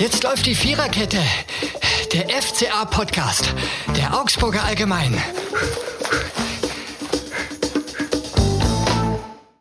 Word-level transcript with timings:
Jetzt 0.00 0.24
läuft 0.24 0.46
die 0.46 0.54
Viererkette. 0.54 1.18
Der 2.14 2.30
FCA-Podcast. 2.30 3.54
Der 3.98 4.18
Augsburger 4.18 4.64
Allgemein. 4.64 5.12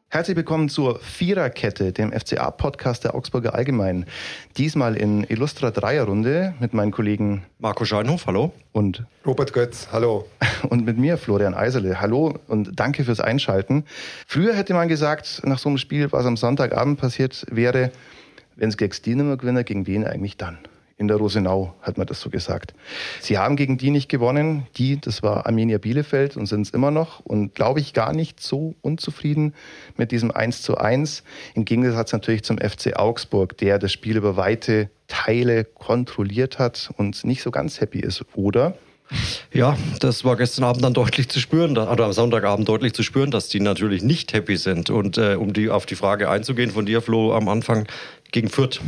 Herzlich 0.07 0.38
willkommen 0.38 0.70
zur 0.70 1.02
Viererkette, 1.02 1.91
dem 1.91 2.13
FCA-Podcast 2.13 3.04
der 3.04 3.15
Augsburger 3.15 3.54
Allgemein. 3.54 4.05
Diesmal 4.55 4.96
in 4.96 5.25
illustrer 5.25 5.71
Dreierrunde 5.71 6.53
mit 6.61 6.73
meinen 6.73 6.91
Kollegen 6.91 7.43
Marco 7.57 7.83
Scheinhof, 7.83 8.25
hallo. 8.25 8.53
Und 8.71 9.03
Robert 9.25 9.51
Götz, 9.51 9.89
hallo. 9.91 10.25
Und 10.69 10.85
mit 10.85 10.97
mir, 10.97 11.17
Florian 11.17 11.53
Eiserle. 11.53 11.99
Hallo 11.99 12.39
und 12.47 12.79
danke 12.79 13.03
fürs 13.03 13.19
Einschalten. 13.19 13.83
Früher 14.25 14.55
hätte 14.55 14.73
man 14.73 14.87
gesagt, 14.87 15.41
nach 15.43 15.59
so 15.59 15.67
einem 15.67 15.77
Spiel, 15.77 16.09
was 16.13 16.25
am 16.25 16.37
Sonntagabend 16.37 16.97
passiert 16.97 17.45
wäre, 17.49 17.91
wenn 18.60 18.70
es 18.70 18.78
gegen 18.78 18.94
Dynamo 19.05 19.38
gewinnen, 19.38 19.66
gegen 19.66 19.88
wen 19.88 20.05
eigentlich 20.05 20.38
dann? 20.38 20.59
In 20.98 21.08
der 21.08 21.16
Rosenau 21.16 21.76
hat 21.81 21.98
man 21.98 22.05
das 22.08 22.20
so 22.20 22.30
gesagt. 22.30 22.73
Sie 23.22 23.38
haben 23.38 23.55
gegen 23.55 23.77
die 23.77 23.90
nicht 23.90 24.09
gewonnen. 24.09 24.67
Die, 24.76 25.00
das 25.00 25.23
war 25.23 25.45
Arminia 25.45 25.77
Bielefeld 25.77 26.36
und 26.36 26.45
sind 26.45 26.64
es 26.64 26.72
immer 26.72 26.91
noch. 26.91 27.22
Und 27.22 27.55
glaube 27.55 27.80
ich 27.80 27.94
gar 27.94 28.12
nicht 28.12 28.41
so 28.41 28.76
unzufrieden 28.81 29.53
mit 29.95 30.12
diesem 30.12 30.30
1 30.30 30.62
zu 30.62 30.77
1. 30.77 31.23
Im 31.53 31.64
Gegensatz 31.64 32.12
natürlich 32.12 32.44
zum 32.44 32.58
FC 32.58 32.98
Augsburg, 32.98 33.58
der 33.58 33.80
das 33.80 33.94
Spiel 33.94 34.17
über 34.17 34.36
weite 34.36 34.89
Teile 35.08 35.64
kontrolliert 35.64 36.59
hat 36.59 36.91
und 36.98 37.23
nicht 37.23 37.44
so 37.44 37.50
ganz 37.50 37.80
happy 37.80 38.02
ist, 38.02 38.26
oder? 38.36 38.76
Ja, 39.52 39.76
das 40.00 40.23
war 40.23 40.36
gestern 40.36 40.66
Abend 40.66 40.84
dann 40.84 40.94
deutlich 40.94 41.30
zu 41.30 41.39
spüren, 41.39 41.76
oder 41.78 42.05
am 42.05 42.14
Sonntagabend 42.14 42.70
deutlich 42.70 42.94
zu 42.94 43.02
spüren, 43.02 43.31
dass 43.31 43.48
die 43.48 43.59
natürlich 43.59 44.03
nicht 44.03 44.34
happy 44.34 44.58
sind. 44.58 44.91
Und 44.91 45.17
äh, 45.17 45.36
um 45.36 45.53
die, 45.53 45.70
auf 45.70 45.88
die 45.88 45.95
Frage 45.95 46.30
einzugehen 46.30 46.70
von 46.70 46.86
dir, 46.86 47.02
Flo, 47.02 47.34
am 47.34 47.50
Anfang, 47.50 47.88
gegen 48.31 48.49
Fürth, 48.49 48.81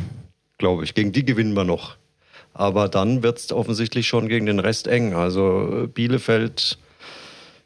glaube 0.57 0.83
ich. 0.83 0.93
Gegen 0.93 1.11
die 1.11 1.25
gewinnen 1.25 1.53
wir 1.53 1.63
noch. 1.63 1.97
Aber 2.53 2.89
dann 2.89 3.23
wird 3.23 3.39
es 3.39 3.51
offensichtlich 3.51 4.07
schon 4.07 4.27
gegen 4.27 4.45
den 4.45 4.59
Rest 4.59 4.87
eng. 4.87 5.13
Also 5.13 5.87
Bielefeld, 5.93 6.77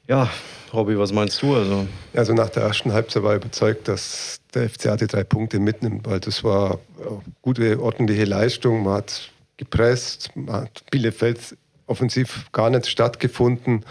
ja, 0.07 0.29
Robby, 0.73 0.97
was 0.97 1.11
meinst 1.11 1.41
du? 1.41 1.55
Also, 1.55 1.87
also 2.13 2.33
nach 2.33 2.49
der 2.49 2.63
ersten 2.63 2.93
Halbzeit 2.93 3.23
war 3.23 3.35
ich 3.35 3.41
überzeugt, 3.41 3.87
dass 3.87 4.39
der 4.53 4.69
FCA 4.69 4.95
die 4.95 5.07
drei 5.07 5.23
Punkte 5.23 5.59
mitnimmt, 5.59 6.05
weil 6.05 6.19
das 6.19 6.43
war 6.43 6.79
eine 6.99 7.21
gute, 7.41 7.81
ordentliche 7.81 8.25
Leistung. 8.25 8.83
Man 8.83 8.95
hat 8.95 9.31
gepresst, 9.57 10.31
man 10.35 10.63
hat 10.63 10.83
Bielefeld 10.91 11.57
offensiv 11.87 12.51
gar 12.51 12.69
nicht 12.69 12.87
stattgefunden 12.87 13.85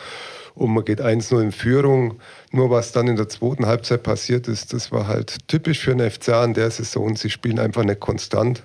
und 0.55 0.72
man 0.72 0.84
geht 0.84 1.00
1-0 1.00 1.41
in 1.41 1.52
Führung. 1.52 2.20
Nur 2.52 2.70
was 2.70 2.92
dann 2.92 3.08
in 3.08 3.16
der 3.16 3.28
zweiten 3.28 3.66
Halbzeit 3.66 4.02
passiert 4.02 4.48
ist, 4.48 4.72
das 4.72 4.92
war 4.92 5.08
halt 5.08 5.48
typisch 5.48 5.80
für 5.80 5.92
eine 5.92 6.10
FCA 6.10 6.44
in 6.44 6.55
der 6.55 6.70
Saison. 6.70 7.16
Sie 7.16 7.30
spielen 7.30 7.58
einfach 7.58 7.84
nicht 7.84 8.00
konstant, 8.00 8.64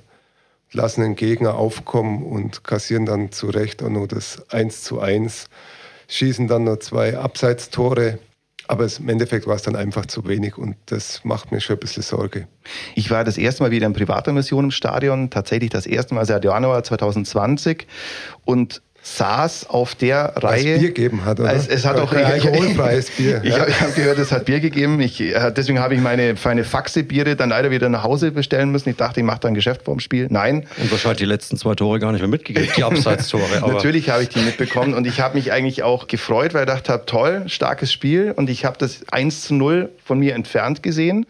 lassen 0.72 1.02
den 1.02 1.16
Gegner 1.16 1.56
aufkommen 1.56 2.23
und 2.23 2.64
kassieren 2.64 3.06
dann 3.06 3.32
zu 3.32 3.48
Recht 3.48 3.82
auch 3.82 3.90
nur 3.90 4.08
das 4.08 4.50
1 4.52 4.84
zu 4.84 5.00
1, 5.00 5.45
schießen 6.08 6.48
dann 6.48 6.64
nur 6.64 6.80
zwei 6.80 7.17
Abseitstore. 7.17 8.20
Aber 8.67 8.88
im 9.00 9.10
Endeffekt 9.10 9.48
war 9.48 9.56
es 9.56 9.64
dann 9.64 9.76
einfach 9.76 10.06
zu 10.06 10.28
wenig 10.28 10.60
und 10.60 10.76
das 10.86 11.26
macht 11.26 11.52
mir 11.52 11.60
schon 11.60 11.78
ein 11.78 11.80
bisschen 11.80 12.04
Sorge. 12.04 12.48
Ich 12.94 13.10
war 13.10 13.23
das 13.23 13.40
erste 13.40 13.64
Mal 13.64 13.72
wieder 13.72 13.88
in 13.88 13.94
privater 13.94 14.32
Mission 14.32 14.66
im 14.66 14.72
Stadion, 14.72 15.32
tatsächlich 15.32 15.72
das 15.72 15.88
erste 15.88 16.14
Mal 16.14 16.23
seit 16.26 16.45
Januar 16.45 16.84
2020 16.84 17.88
und 18.45 18.84
saß 19.18 19.70
auf 19.70 19.96
der 19.96 20.34
Reihe. 20.36 20.76
Es 20.76 20.80
Bier 20.80 20.90
gegeben 20.90 21.26
hat, 21.26 21.40
oder? 21.40 21.54
Es, 21.54 21.68
es 21.68 21.86
hat 21.86 21.98
auch 21.98 22.12
alkoholfreies 22.12 23.10
Bier. 23.18 23.42
ich 23.44 23.58
habe 23.58 23.72
hab 23.72 23.96
gehört, 23.96 24.18
es 24.20 24.32
hat 24.32 24.46
Bier 24.46 24.60
gegeben. 24.60 25.00
Ich, 25.00 25.22
äh, 25.22 25.52
deswegen 25.52 25.80
habe 25.80 25.96
ich 25.96 26.02
meine 26.02 26.36
feine 26.36 26.64
Faxe-Biere 26.64 27.36
dann 27.36 27.50
leider 27.50 27.72
wieder 27.72 27.90
nach 27.90 28.04
Hause 28.04 28.32
bestellen 28.32 28.72
müssen. 28.72 28.90
Ich 28.90 28.98
dachte, 28.98 29.20
ich 29.20 29.26
mache 29.26 29.40
da 29.42 29.48
ein 29.48 29.54
Geschäft 29.54 29.84
vorm 29.84 30.00
Spiel. 30.00 30.28
Nein. 30.30 30.66
Und 30.78 30.92
wahrscheinlich 30.92 31.20
die 31.20 31.26
letzten 31.26 31.58
zwei 31.58 31.76
Tore 31.76 32.00
gar 32.00 32.12
nicht 32.12 32.22
mehr 32.22 32.30
mitgegeben, 32.30 32.70
die 32.76 32.84
Abseitstore. 32.90 33.44
Natürlich 33.62 34.10
habe 34.10 34.24
ich 34.24 34.30
die 34.30 34.40
mitbekommen 34.40 34.94
und 34.94 35.08
ich 35.08 35.20
habe 35.20 35.38
mich 35.38 35.52
eigentlich 35.52 35.84
auch 35.84 36.08
gefreut, 36.08 36.54
weil 36.54 36.62
ich 36.62 36.73
dachte, 36.73 36.92
habe, 36.92 37.06
toll, 37.06 37.44
starkes 37.48 37.92
Spiel 37.92 38.33
und 38.36 38.50
ich 38.50 38.66
habe 38.66 38.78
das 38.78 39.02
1 39.12 39.44
zu 39.44 39.54
0 39.54 39.89
von 40.04 40.20
mir 40.20 40.36
entfernt 40.36 40.83
gesehen 40.83 41.26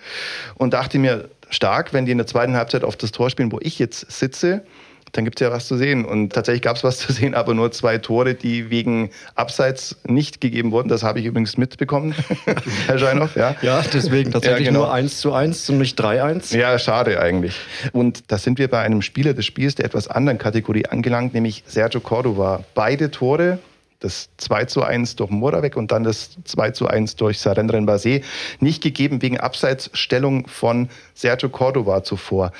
und 0.56 0.74
dachte 0.74 1.00
mir, 1.00 1.30
stark, 1.50 1.94
wenn 1.94 2.06
die 2.06 2.12
in 2.12 2.18
der 2.18 2.28
zweiten 2.28 2.56
Halbzeit 2.56 2.84
auf 2.84 2.96
das 2.96 3.12
Tor 3.12 3.30
spielen, 3.30 3.52
wo 3.52 3.60
ich 3.62 3.80
jetzt 3.80 4.12
sitze 4.12 4.64
dann 5.12 5.26
gibt 5.26 5.40
es 5.40 5.46
ja 5.46 5.52
was 5.52 5.68
zu 5.68 5.78
sehen. 5.78 6.06
Und 6.06 6.34
tatsächlich 6.34 6.62
gab 6.62 6.78
es 6.78 6.84
was 6.84 6.98
zu 7.00 7.12
sehen, 7.12 7.34
aber 7.36 7.54
nur 7.54 7.72
zwei 7.72 7.98
Tore, 7.98 8.34
die 8.36 8.70
wegen 8.70 9.10
Abseits 9.36 9.98
nicht 10.08 10.42
gegeben 10.42 10.72
wurden. 10.72 10.90
Das 10.90 11.04
habe 11.04 11.20
ich 11.20 11.26
übrigens 11.26 11.58
mitbekommen, 11.58 12.16
Herr 12.88 13.00
Scheinhoff. 13.00 13.36
Ja, 13.36 13.56
ja 13.62 13.84
deswegen 13.94 14.32
tatsächlich 14.32 14.66
ja, 14.66 14.72
genau. 14.72 14.86
nur 14.86 14.94
1 14.94 15.20
zu 15.20 15.34
1 15.34 15.70
und 15.70 15.80
nicht 15.80 16.00
3-1. 16.00 16.58
Ja, 16.58 16.78
schade 16.80 17.20
eigentlich. 17.20 17.56
Und 17.92 18.32
da 18.32 18.38
sind 18.38 18.60
wir 18.60 18.68
bei 18.68 18.80
einem 18.80 19.02
Spieler 19.02 19.34
des 19.34 19.46
Spiels 19.46 19.76
der 19.76 19.86
etwas 19.86 20.08
anderen 20.08 20.38
Kategorie 20.38 20.86
angelangt, 20.86 21.34
nämlich 21.34 21.64
Sergio 21.66 22.02
Cordova. 22.02 22.64
Beide 22.74 23.12
Tore 23.12 23.60
das 24.00 24.30
2 24.38 24.66
zu 24.66 24.84
1 24.84 25.18
durch 25.18 25.30
Moravec 25.30 25.76
und 25.76 25.92
dann 25.92 26.04
das 26.04 26.38
2 26.46 26.72
zu 26.72 26.88
1 26.88 27.16
durch 27.18 27.40
Sarendren 27.40 27.88
Basé 27.88 28.24
nicht 28.60 28.82
gegeben 28.82 29.22
wegen 29.22 29.38
Abseitsstellung 29.40 30.48
von 30.48 30.90
Sergio 31.14 31.50
Cordova 31.50 32.04
zuvor. 32.04 32.52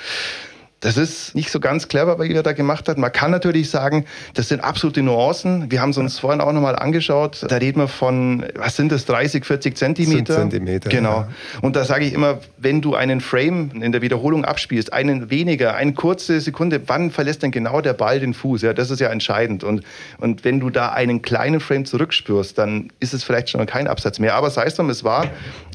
Das 0.80 0.96
ist 0.96 1.34
nicht 1.34 1.50
so 1.50 1.60
ganz 1.60 1.88
clever, 1.88 2.18
was 2.18 2.26
ihr 2.26 2.42
da 2.42 2.52
gemacht 2.52 2.88
hat. 2.88 2.96
Man 2.96 3.12
kann 3.12 3.30
natürlich 3.30 3.68
sagen, 3.68 4.06
das 4.32 4.48
sind 4.48 4.60
absolute 4.64 5.02
Nuancen. 5.02 5.70
Wir 5.70 5.82
haben 5.82 5.90
es 5.90 5.98
uns 5.98 6.18
vorhin 6.18 6.40
auch 6.40 6.52
nochmal 6.52 6.74
angeschaut. 6.74 7.44
Da 7.46 7.56
reden 7.56 7.80
wir 7.80 7.88
von, 7.88 8.46
was 8.54 8.76
sind 8.76 8.90
das, 8.90 9.04
30, 9.04 9.44
40 9.44 9.76
Zentimeter? 9.76 10.36
Zentimeter. 10.36 10.88
Genau. 10.88 11.20
Ja. 11.20 11.28
Und 11.60 11.76
da 11.76 11.84
sage 11.84 12.06
ich 12.06 12.14
immer, 12.14 12.38
wenn 12.56 12.80
du 12.80 12.94
einen 12.94 13.20
Frame 13.20 13.82
in 13.82 13.92
der 13.92 14.00
Wiederholung 14.00 14.46
abspielst, 14.46 14.90
einen 14.90 15.30
weniger, 15.30 15.74
eine 15.74 15.92
kurze 15.92 16.40
Sekunde, 16.40 16.80
wann 16.86 17.10
verlässt 17.10 17.42
denn 17.42 17.50
genau 17.50 17.82
der 17.82 17.92
Ball 17.92 18.18
den 18.18 18.32
Fuß? 18.32 18.62
Ja, 18.62 18.72
das 18.72 18.90
ist 18.90 19.00
ja 19.00 19.10
entscheidend. 19.10 19.64
Und, 19.64 19.82
und 20.16 20.44
wenn 20.44 20.60
du 20.60 20.70
da 20.70 20.92
einen 20.92 21.20
kleinen 21.20 21.60
Frame 21.60 21.84
zurückspürst, 21.84 22.56
dann 22.56 22.90
ist 23.00 23.12
es 23.12 23.22
vielleicht 23.22 23.50
schon 23.50 23.66
kein 23.66 23.86
Absatz 23.86 24.18
mehr. 24.18 24.34
Aber 24.34 24.48
sei 24.48 24.64
es 24.64 24.76
drum, 24.76 24.88
es 24.88 25.04
war 25.04 25.26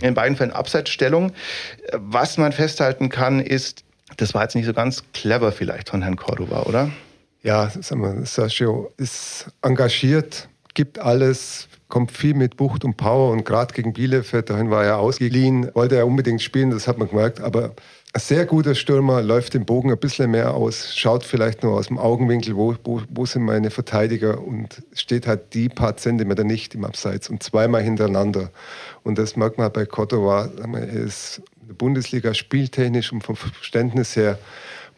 in 0.01 0.15
beiden 0.15 0.35
Fällen 0.35 0.51
Abseitsstellung. 0.51 1.31
Was 1.93 2.39
man 2.39 2.51
festhalten 2.51 3.09
kann, 3.09 3.39
ist, 3.39 3.84
das 4.17 4.33
war 4.33 4.43
jetzt 4.43 4.55
nicht 4.55 4.65
so 4.65 4.73
ganz 4.73 5.03
clever 5.13 5.51
vielleicht 5.51 5.89
von 5.89 6.01
Herrn 6.01 6.15
Cordova, 6.15 6.63
oder? 6.63 6.89
Ja, 7.43 7.69
sag 7.69 7.97
mal, 7.97 8.25
Sergio 8.25 8.91
ist 8.97 9.47
engagiert, 9.61 10.49
gibt 10.73 10.99
alles, 10.99 11.67
kommt 11.87 12.11
viel 12.11 12.33
mit 12.33 12.57
Bucht 12.57 12.83
und 12.83 12.97
Power 12.97 13.31
und 13.31 13.45
gerade 13.45 13.73
gegen 13.73 13.93
Bielefeld, 13.93 14.49
dahin 14.49 14.71
war 14.71 14.83
er 14.83 14.97
ausgeliehen, 14.97 15.69
wollte 15.75 15.95
er 15.95 16.07
unbedingt 16.07 16.41
spielen, 16.41 16.71
das 16.71 16.87
hat 16.87 16.97
man 16.97 17.07
gemerkt, 17.07 17.41
aber 17.41 17.75
ein 18.15 18.21
sehr 18.21 18.45
guter 18.45 18.75
Stürmer, 18.75 19.21
läuft 19.21 19.55
den 19.55 19.65
Bogen 19.65 19.91
ein 19.91 19.97
bisschen 19.97 20.31
mehr 20.31 20.53
aus, 20.53 20.95
schaut 20.95 21.25
vielleicht 21.25 21.63
nur 21.63 21.73
aus 21.73 21.87
dem 21.87 21.97
Augenwinkel, 21.97 22.55
wo, 22.55 22.73
wo, 22.85 23.01
wo 23.09 23.25
sind 23.25 23.43
meine 23.43 23.71
Verteidiger 23.71 24.41
und 24.41 24.83
steht 24.93 25.27
halt 25.27 25.53
die 25.53 25.67
paar 25.67 25.97
Zentimeter 25.97 26.45
nicht 26.45 26.75
im 26.75 26.85
Abseits 26.85 27.29
und 27.29 27.43
zweimal 27.43 27.83
hintereinander. 27.83 28.51
Und 29.03 29.17
das 29.17 29.35
merkt 29.35 29.57
man 29.57 29.69
bei 29.73 29.85
Cordova, 29.85 30.49
er 30.57 30.87
ist 30.87 31.41
in 31.65 31.69
der 31.69 31.75
Bundesliga 31.75 32.35
spieltechnisch 32.35 33.11
und 33.11 33.23
vom 33.23 33.35
Verständnis 33.35 34.15
her 34.15 34.37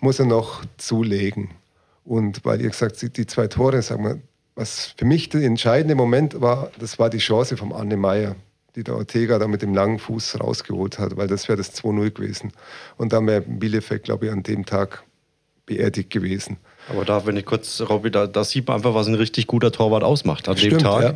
muss 0.02 0.20
er 0.20 0.26
noch 0.26 0.66
zulegen. 0.76 1.52
Und 2.04 2.44
weil 2.44 2.60
ihr 2.60 2.70
gesagt 2.70 3.02
habt, 3.02 3.16
die 3.16 3.26
zwei 3.26 3.48
Tore, 3.48 3.82
sagen 3.82 4.04
wir, 4.04 4.20
was 4.56 4.94
für 4.98 5.06
mich 5.06 5.30
der 5.30 5.44
entscheidende 5.44 5.96
Moment 5.96 6.42
war, 6.42 6.72
das 6.78 7.00
war 7.00 7.10
die 7.10 7.20
Chance 7.20 7.56
vom 7.56 7.72
Arne 7.72 7.96
Meyer, 7.96 8.36
die 8.76 8.84
der 8.84 8.98
Ortega 8.98 9.40
da 9.40 9.48
mit 9.48 9.62
dem 9.62 9.74
langen 9.74 9.98
Fuß 9.98 10.42
rausgeholt 10.42 11.00
hat, 11.00 11.16
weil 11.16 11.30
das 11.30 11.48
wäre 11.48 11.58
das 11.58 11.74
2-0 11.74 12.12
gewesen. 12.12 12.52
Und 12.98 13.14
dann 13.14 13.26
wäre 13.28 13.40
Bielefeld, 13.40 14.04
glaube 14.04 14.26
ich, 14.26 14.32
an 14.34 14.44
dem 14.44 14.66
Tag 14.66 15.06
beerdigt 15.66 16.10
gewesen. 16.10 16.58
Aber 16.90 17.06
da, 17.06 17.26
wenn 17.26 17.38
ich 17.38 17.46
kurz, 17.46 17.80
Robby, 17.80 18.12
da, 18.12 18.28
da 18.28 18.44
sieht 18.44 18.68
man 18.68 18.78
einfach, 18.78 18.94
was 18.94 19.08
ein 19.08 19.16
richtig 19.16 19.48
guter 19.48 19.72
Torwart 19.72 20.04
ausmacht 20.04 20.50
an 20.50 20.58
Stimmt, 20.58 20.74
dem 20.74 20.80
Tag. 20.80 21.02
Ja. 21.02 21.16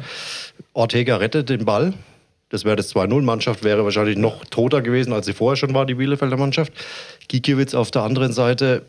Ortega 0.72 1.18
rettet 1.18 1.50
den 1.50 1.66
Ball, 1.66 1.94
das 2.52 2.66
wäre 2.66 2.76
das 2.76 2.94
2-0-Mannschaft, 2.94 3.64
wäre 3.64 3.84
wahrscheinlich 3.84 4.18
noch 4.18 4.46
toter 4.46 4.82
gewesen, 4.82 5.14
als 5.14 5.26
sie 5.26 5.34
vorher 5.34 5.56
schon 5.56 5.74
war, 5.74 5.86
die 5.86 5.96
Bielefelder 5.96 6.38
Mannschaft. 6.38 6.74
Gikiewicz 7.28 7.74
auf 7.74 7.92
der 7.92 8.04
anderen 8.04 8.34
Seite, 8.34 8.84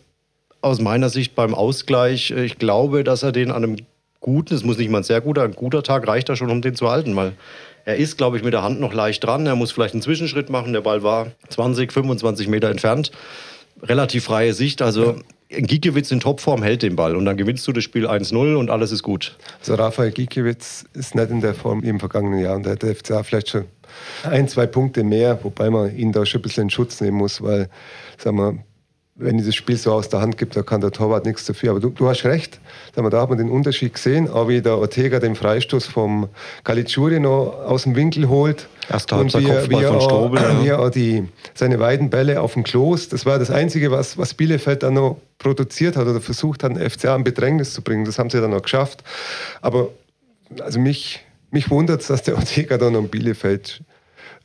aus 0.60 0.80
meiner 0.80 1.08
Sicht 1.08 1.34
beim 1.34 1.54
Ausgleich, 1.54 2.30
ich 2.30 2.58
glaube, 2.58 3.04
dass 3.04 3.22
er 3.22 3.32
den 3.32 3.50
an 3.50 3.64
einem 3.64 3.76
guten, 4.20 4.54
es 4.54 4.64
muss 4.64 4.78
nicht 4.78 4.90
mal 4.90 4.98
ein 4.98 5.04
sehr 5.04 5.20
guter, 5.20 5.42
ein 5.42 5.54
guter 5.54 5.82
Tag 5.82 6.06
reicht 6.06 6.28
da 6.28 6.36
schon, 6.36 6.50
um 6.50 6.62
den 6.62 6.74
zu 6.74 6.90
halten, 6.90 7.14
weil 7.16 7.32
er 7.84 7.96
ist, 7.96 8.16
glaube 8.16 8.36
ich, 8.36 8.44
mit 8.44 8.52
der 8.52 8.62
Hand 8.62 8.80
noch 8.80 8.94
leicht 8.94 9.24
dran. 9.24 9.46
Er 9.46 9.56
muss 9.56 9.72
vielleicht 9.72 9.94
einen 9.94 10.02
Zwischenschritt 10.02 10.50
machen. 10.50 10.72
Der 10.72 10.82
Ball 10.82 11.02
war 11.02 11.32
20, 11.48 11.92
25 11.92 12.46
Meter 12.46 12.70
entfernt. 12.70 13.10
Relativ 13.82 14.24
freie 14.24 14.54
Sicht. 14.54 14.82
Also 14.82 15.16
Gikiewicz 15.52 16.10
in 16.10 16.20
Topform 16.20 16.62
hält 16.62 16.82
den 16.82 16.96
Ball 16.96 17.14
und 17.14 17.24
dann 17.24 17.36
gewinnst 17.36 17.66
du 17.66 17.72
das 17.72 17.84
Spiel 17.84 18.06
1-0 18.06 18.56
und 18.56 18.70
alles 18.70 18.92
ist 18.92 19.02
gut. 19.02 19.36
Also 19.60 19.74
Rafael 19.74 20.10
Gikiewicz 20.10 20.84
ist 20.94 21.14
nicht 21.14 21.30
in 21.30 21.40
der 21.40 21.54
Form 21.54 21.82
wie 21.82 21.88
im 21.88 22.00
vergangenen 22.00 22.40
Jahr 22.40 22.56
und 22.56 22.64
da 22.64 22.70
hätte 22.70 22.86
der 22.86 22.96
FCA 22.96 23.22
vielleicht 23.22 23.50
schon 23.50 23.64
ein, 24.24 24.48
zwei 24.48 24.66
Punkte 24.66 25.04
mehr, 25.04 25.38
wobei 25.42 25.70
man 25.70 25.94
ihn 25.94 26.12
da 26.12 26.24
schon 26.24 26.40
ein 26.40 26.42
bisschen 26.42 26.64
in 26.64 26.70
Schutz 26.70 27.00
nehmen 27.00 27.18
muss, 27.18 27.42
weil, 27.42 27.68
sagen 28.18 28.36
wir, 28.38 28.58
wenn 29.14 29.36
dieses 29.36 29.54
Spiel 29.54 29.76
so 29.76 29.92
aus 29.92 30.08
der 30.08 30.22
Hand 30.22 30.38
gibt, 30.38 30.56
da 30.56 30.62
kann 30.62 30.80
der 30.80 30.90
Torwart 30.90 31.26
nichts 31.26 31.44
dafür. 31.44 31.70
Aber 31.70 31.80
du, 31.80 31.90
du 31.90 32.08
hast 32.08 32.24
recht, 32.24 32.60
da 32.94 33.02
hat 33.02 33.28
man 33.28 33.38
den 33.38 33.50
Unterschied 33.50 33.94
gesehen, 33.94 34.28
auch 34.28 34.48
wie 34.48 34.62
der 34.62 34.78
Ortega 34.78 35.18
den 35.18 35.34
Freistoß 35.34 35.86
vom 35.86 36.28
Caligiuri 36.64 37.20
noch 37.20 37.52
aus 37.66 37.82
dem 37.82 37.94
Winkel 37.94 38.28
holt. 38.28 38.68
Erster 38.88 39.18
und 39.18 39.34
wie, 39.34 39.44
Kopfball 39.44 39.80
wie, 39.80 39.84
von 39.84 40.00
Strobel. 40.00 40.38
Auch, 40.38 40.42
ja. 40.42 40.62
wie 40.62 40.68
er 40.68 40.80
auch 40.80 40.90
die, 40.90 41.28
seine 41.54 41.78
weiten 41.78 42.08
Bälle 42.08 42.40
auf 42.40 42.54
dem 42.54 42.62
Klos, 42.62 43.10
das 43.10 43.26
war 43.26 43.38
das 43.38 43.50
Einzige, 43.50 43.90
was, 43.90 44.16
was 44.16 44.32
Bielefeld 44.32 44.82
dann 44.82 44.94
noch 44.94 45.18
produziert 45.38 45.96
hat 45.96 46.06
oder 46.06 46.20
versucht 46.20 46.64
hat, 46.64 46.74
den 46.74 46.90
FCA 46.90 47.14
in 47.14 47.24
Bedrängnis 47.24 47.74
zu 47.74 47.82
bringen. 47.82 48.06
Das 48.06 48.18
haben 48.18 48.30
sie 48.30 48.40
dann 48.40 48.54
auch 48.54 48.62
geschafft. 48.62 49.04
Aber 49.60 49.90
also 50.60 50.80
mich, 50.80 51.20
mich 51.50 51.70
wundert 51.70 52.00
es, 52.00 52.06
dass 52.06 52.22
der 52.22 52.36
Ortega 52.36 52.78
da 52.78 52.90
noch 52.90 53.00
in 53.00 53.08
Bielefeld 53.08 53.82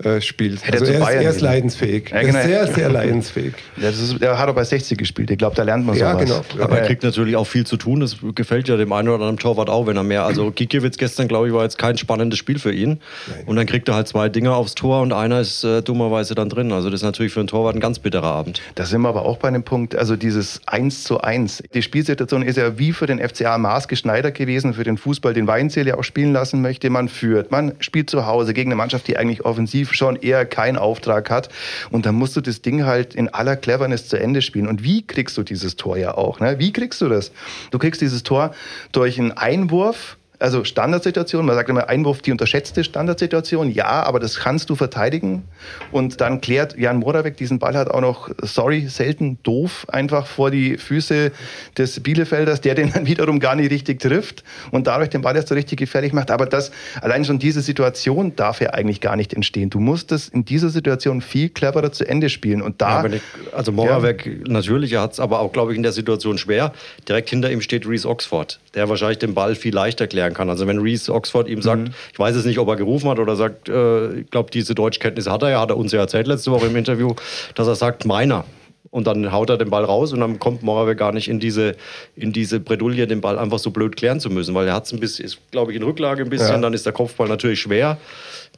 äh, 0.04 0.22
spielt. 0.22 0.66
Hätte 0.66 0.80
also 0.80 0.92
er, 0.92 1.00
ist, 1.00 1.10
er 1.10 1.30
ist 1.30 1.42
leidensfähig. 1.42 2.12
Ja, 2.12 2.22
genau. 2.22 2.42
sehr, 2.44 2.68
sehr 2.68 2.90
leidensfähig. 2.90 3.54
Ja, 3.78 3.90
ist, 3.90 4.22
er 4.22 4.40
hat 4.40 4.50
auch 4.50 4.56
bei 4.56 4.64
60 4.64 4.98
gespielt. 4.98 5.30
Ich 5.30 5.38
glaube, 5.38 5.56
da 5.56 5.62
lernt 5.62 5.86
man 5.86 5.96
ja, 5.96 6.14
sowas. 6.14 6.46
Genau. 6.50 6.64
Aber 6.64 6.80
er 6.80 6.88
kriegt 6.88 7.04
natürlich 7.04 7.36
auch 7.36 7.46
viel 7.46 7.66
zu 7.66 7.78
tun. 7.78 8.00
Das 8.00 8.18
gefällt 8.34 8.68
ja 8.68 8.76
dem 8.76 8.92
einen 8.92 9.08
oder 9.08 9.16
anderen 9.16 9.38
Torwart 9.38 9.70
auch, 9.70 9.86
wenn 9.86 9.96
er 9.98 10.04
mehr. 10.04 10.24
Also 10.24 10.52
Gikiewicz 10.52 10.98
gestern, 10.98 11.28
glaube 11.28 11.48
ich, 11.48 11.54
war 11.54 11.64
jetzt 11.64 11.78
kein 11.78 11.98
spannendes 11.98 12.40
Spiel 12.40 12.58
für 12.58 12.74
ihn. 12.74 13.00
Nein. 13.28 13.44
Und 13.46 13.56
dann 13.56 13.68
kriegt 13.68 13.88
er 13.88 13.96
halt 13.96 14.08
zwei 14.08 14.30
Dinger 14.30 14.56
aufs 14.56 14.74
Tor 14.74 15.02
und 15.02 15.14
einer 15.14 15.42
ist 15.42 15.64
äh, 15.64 15.82
dummerweise 15.82 16.34
dann 16.34 16.50
drin. 16.50 16.72
Also 16.72 16.90
das 16.90 17.02
ist 17.02 17.06
natürlich 17.06 17.34
für 17.34 17.40
einen 17.40 17.48
Torwart 17.48 17.76
ein 17.76 17.82
ganz 17.82 18.00
bitterer 18.00 18.32
Abend. 18.32 18.62
Da 18.76 18.86
sind 18.86 19.02
wir 19.02 19.10
aber 19.10 19.26
auch 19.26 19.38
bei 19.38 19.48
einem 19.48 19.64
Punkt, 19.64 19.96
also 19.96 20.16
dieses 20.16 20.62
1 20.66 21.04
zu 21.04 21.22
1. 21.22 21.64
Die 21.74 21.82
Spielsituation 21.82 22.42
ist 22.42 22.58
ja 22.58 22.80
wie 22.80 22.94
für 22.94 23.06
den 23.06 23.20
FCA 23.20 23.58
maßgeschneidert 23.58 24.36
gewesen, 24.36 24.74
für 24.74 24.84
den 24.84 24.98
Fußball, 24.98 25.34
den 25.34 25.48
Weinzähl 25.48 25.88
ja 25.88 25.98
auch 25.98 26.04
spielen 26.04 26.34
lassen 26.34 26.62
möchte. 26.62 26.90
Man 26.90 27.10
führt, 27.10 27.52
man 27.52 27.74
spielt 27.80 28.10
zu 28.10 28.26
Hause 28.26 28.54
gegen 28.54 28.70
eine 28.70 28.76
Mannschaft, 28.76 29.08
die 29.08 29.18
eigentlich 29.18 29.46
offensiv 29.46 29.87
schon 29.94 30.16
eher 30.16 30.46
kein 30.46 30.68
keinen 30.68 30.78
Auftrag 30.78 31.30
hat. 31.30 31.50
Und 31.92 32.06
dann 32.06 32.16
musst 32.16 32.36
du 32.36 32.42
das 32.42 32.62
Ding 32.62 32.86
halt 32.86 33.16
in 33.16 33.30
aller 33.30 33.56
Cleverness 33.56 34.08
zu 34.08 34.20
Ende 34.20 34.42
spielen. 34.42 34.68
Und 34.68 34.84
wie 34.84 35.06
kriegst 35.06 35.38
du 35.38 35.44
dieses 35.44 35.76
Tor 35.76 35.98
ja 35.98 36.16
auch? 36.16 36.40
Ne? 36.40 36.60
Wie 36.60 36.74
kriegst 36.74 37.00
du 37.00 37.08
das? 37.08 37.32
Du 37.72 37.80
kriegst 37.80 38.02
dieses 38.02 38.24
Tor 38.24 38.54
durch 38.92 39.18
einen 39.18 39.32
Einwurf 39.32 40.18
also 40.40 40.64
Standardsituation, 40.64 41.46
man 41.46 41.56
sagt 41.56 41.70
immer 41.70 41.90
Einwurf, 41.90 42.22
die 42.22 42.32
unterschätzte 42.32 42.84
Standardsituation, 42.84 43.72
ja, 43.72 44.04
aber 44.04 44.20
das 44.20 44.38
kannst 44.38 44.70
du 44.70 44.76
verteidigen. 44.76 45.44
Und 45.92 46.22
dann 46.22 46.42
klärt 46.42 46.78
Jan 46.78 46.98
Moravec 46.98 47.38
diesen 47.38 47.60
Ball 47.60 47.76
halt 47.76 47.90
auch 47.90 48.02
noch, 48.02 48.30
sorry, 48.44 48.88
selten 48.88 49.40
doof, 49.44 49.88
einfach 49.90 50.28
vor 50.28 50.52
die 50.52 50.78
Füße 50.78 51.32
des 51.78 52.02
Bielefelders, 52.02 52.62
der 52.62 52.76
den 52.76 52.92
dann 52.94 53.08
wiederum 53.08 53.40
gar 53.40 53.56
nicht 53.56 53.72
richtig 53.72 54.00
trifft 54.00 54.44
und 54.72 54.88
dadurch 54.88 55.10
den 55.10 55.22
Ball 55.22 55.36
erst 55.36 55.48
so 55.48 55.56
richtig 55.56 55.80
gefährlich 55.80 56.14
macht. 56.14 56.30
Aber 56.30 56.46
das, 56.46 56.72
allein 57.02 57.26
schon 57.26 57.40
diese 57.40 57.62
Situation 57.62 58.36
darf 58.36 58.62
ja 58.62 58.72
eigentlich 58.72 59.02
gar 59.02 59.16
nicht 59.16 59.34
entstehen. 59.34 59.70
Du 59.70 59.80
musst 59.80 60.12
es 60.12 60.30
in 60.30 60.46
dieser 60.46 60.70
Situation 60.70 61.22
viel 61.22 61.50
cleverer 61.50 61.92
zu 61.92 62.08
Ende 62.08 62.30
spielen. 62.30 62.62
Und 62.62 62.82
da. 62.82 63.04
Ja, 63.04 63.14
ich, 63.14 63.22
also 63.54 63.72
Moravec 63.72 64.26
ja. 64.26 64.34
natürlich, 64.48 64.94
er 64.94 65.02
hat 65.02 65.14
es 65.14 65.20
aber 65.20 65.40
auch, 65.40 65.52
glaube 65.52 65.72
ich, 65.72 65.78
in 65.78 65.84
der 65.84 65.94
Situation 65.94 66.38
schwer. 66.38 66.74
Direkt 67.08 67.30
hinter 67.30 67.52
ihm 67.52 67.62
steht 67.62 67.88
Reese 67.88 68.08
Oxford, 68.08 68.60
der 68.76 68.88
wahrscheinlich 68.88 69.18
den 69.18 69.34
Ball 69.34 69.56
viel 69.56 69.74
leichter 69.74 70.06
klären 70.06 70.27
erklären 70.28 70.34
kann. 70.34 70.50
Also 70.50 70.68
wenn 70.68 70.80
Reese 70.80 71.14
Oxford 71.14 71.48
ihm 71.48 71.62
sagt, 71.62 71.82
mhm. 71.82 71.94
ich 72.12 72.20
weiß 72.20 72.36
es 72.36 72.46
nicht, 72.46 72.60
ob 72.60 72.68
er 72.68 72.76
gerufen 72.76 73.10
hat 73.10 73.20
oder 73.20 73.36
sagt, 73.36 73.70
äh, 73.70 74.20
ich 74.20 74.32
glaube, 74.32 74.52
diese 74.52 74.76
Deutschkenntnisse 74.76 75.32
hat 75.32 75.44
er 75.44 75.50
ja, 75.52 75.62
hat 75.62 75.70
er 75.70 75.78
uns 75.78 75.92
ja 75.92 76.00
erzählt 76.00 76.28
letzte 76.28 76.52
Woche 76.52 76.68
im 76.68 76.76
Interview, 76.76 77.14
dass 77.56 77.68
er 77.68 77.76
sagt, 77.76 78.06
meiner. 78.06 78.46
Und 78.90 79.06
dann 79.06 79.32
haut 79.34 79.50
er 79.50 79.58
den 79.58 79.70
Ball 79.70 79.84
raus 79.84 80.14
und 80.14 80.22
dann 80.22 80.40
kommt 80.40 80.64
Moravec 80.64 80.98
gar 80.98 81.12
nicht 81.12 81.28
in 81.28 81.40
diese, 81.40 81.76
in 82.16 82.32
diese 82.32 82.60
Bredouille, 82.62 83.06
den 83.06 83.20
Ball 83.20 83.38
einfach 83.38 83.60
so 83.60 83.70
blöd 83.70 83.98
klären 83.98 84.22
zu 84.22 84.30
müssen, 84.30 84.56
weil 84.56 84.66
er 84.66 84.74
hat 84.74 84.86
es 84.86 84.94
ein 84.94 85.00
bisschen, 85.00 85.26
ist, 85.26 85.40
glaube 85.52 85.72
ich, 85.72 85.78
in 85.78 85.84
Rücklage 85.84 86.24
ein 86.24 86.30
bisschen, 86.30 86.56
ja. 86.56 86.58
dann 86.58 86.74
ist 86.74 86.86
der 86.86 86.94
Kopfball 86.94 87.28
natürlich 87.28 87.60
schwer. 87.60 87.98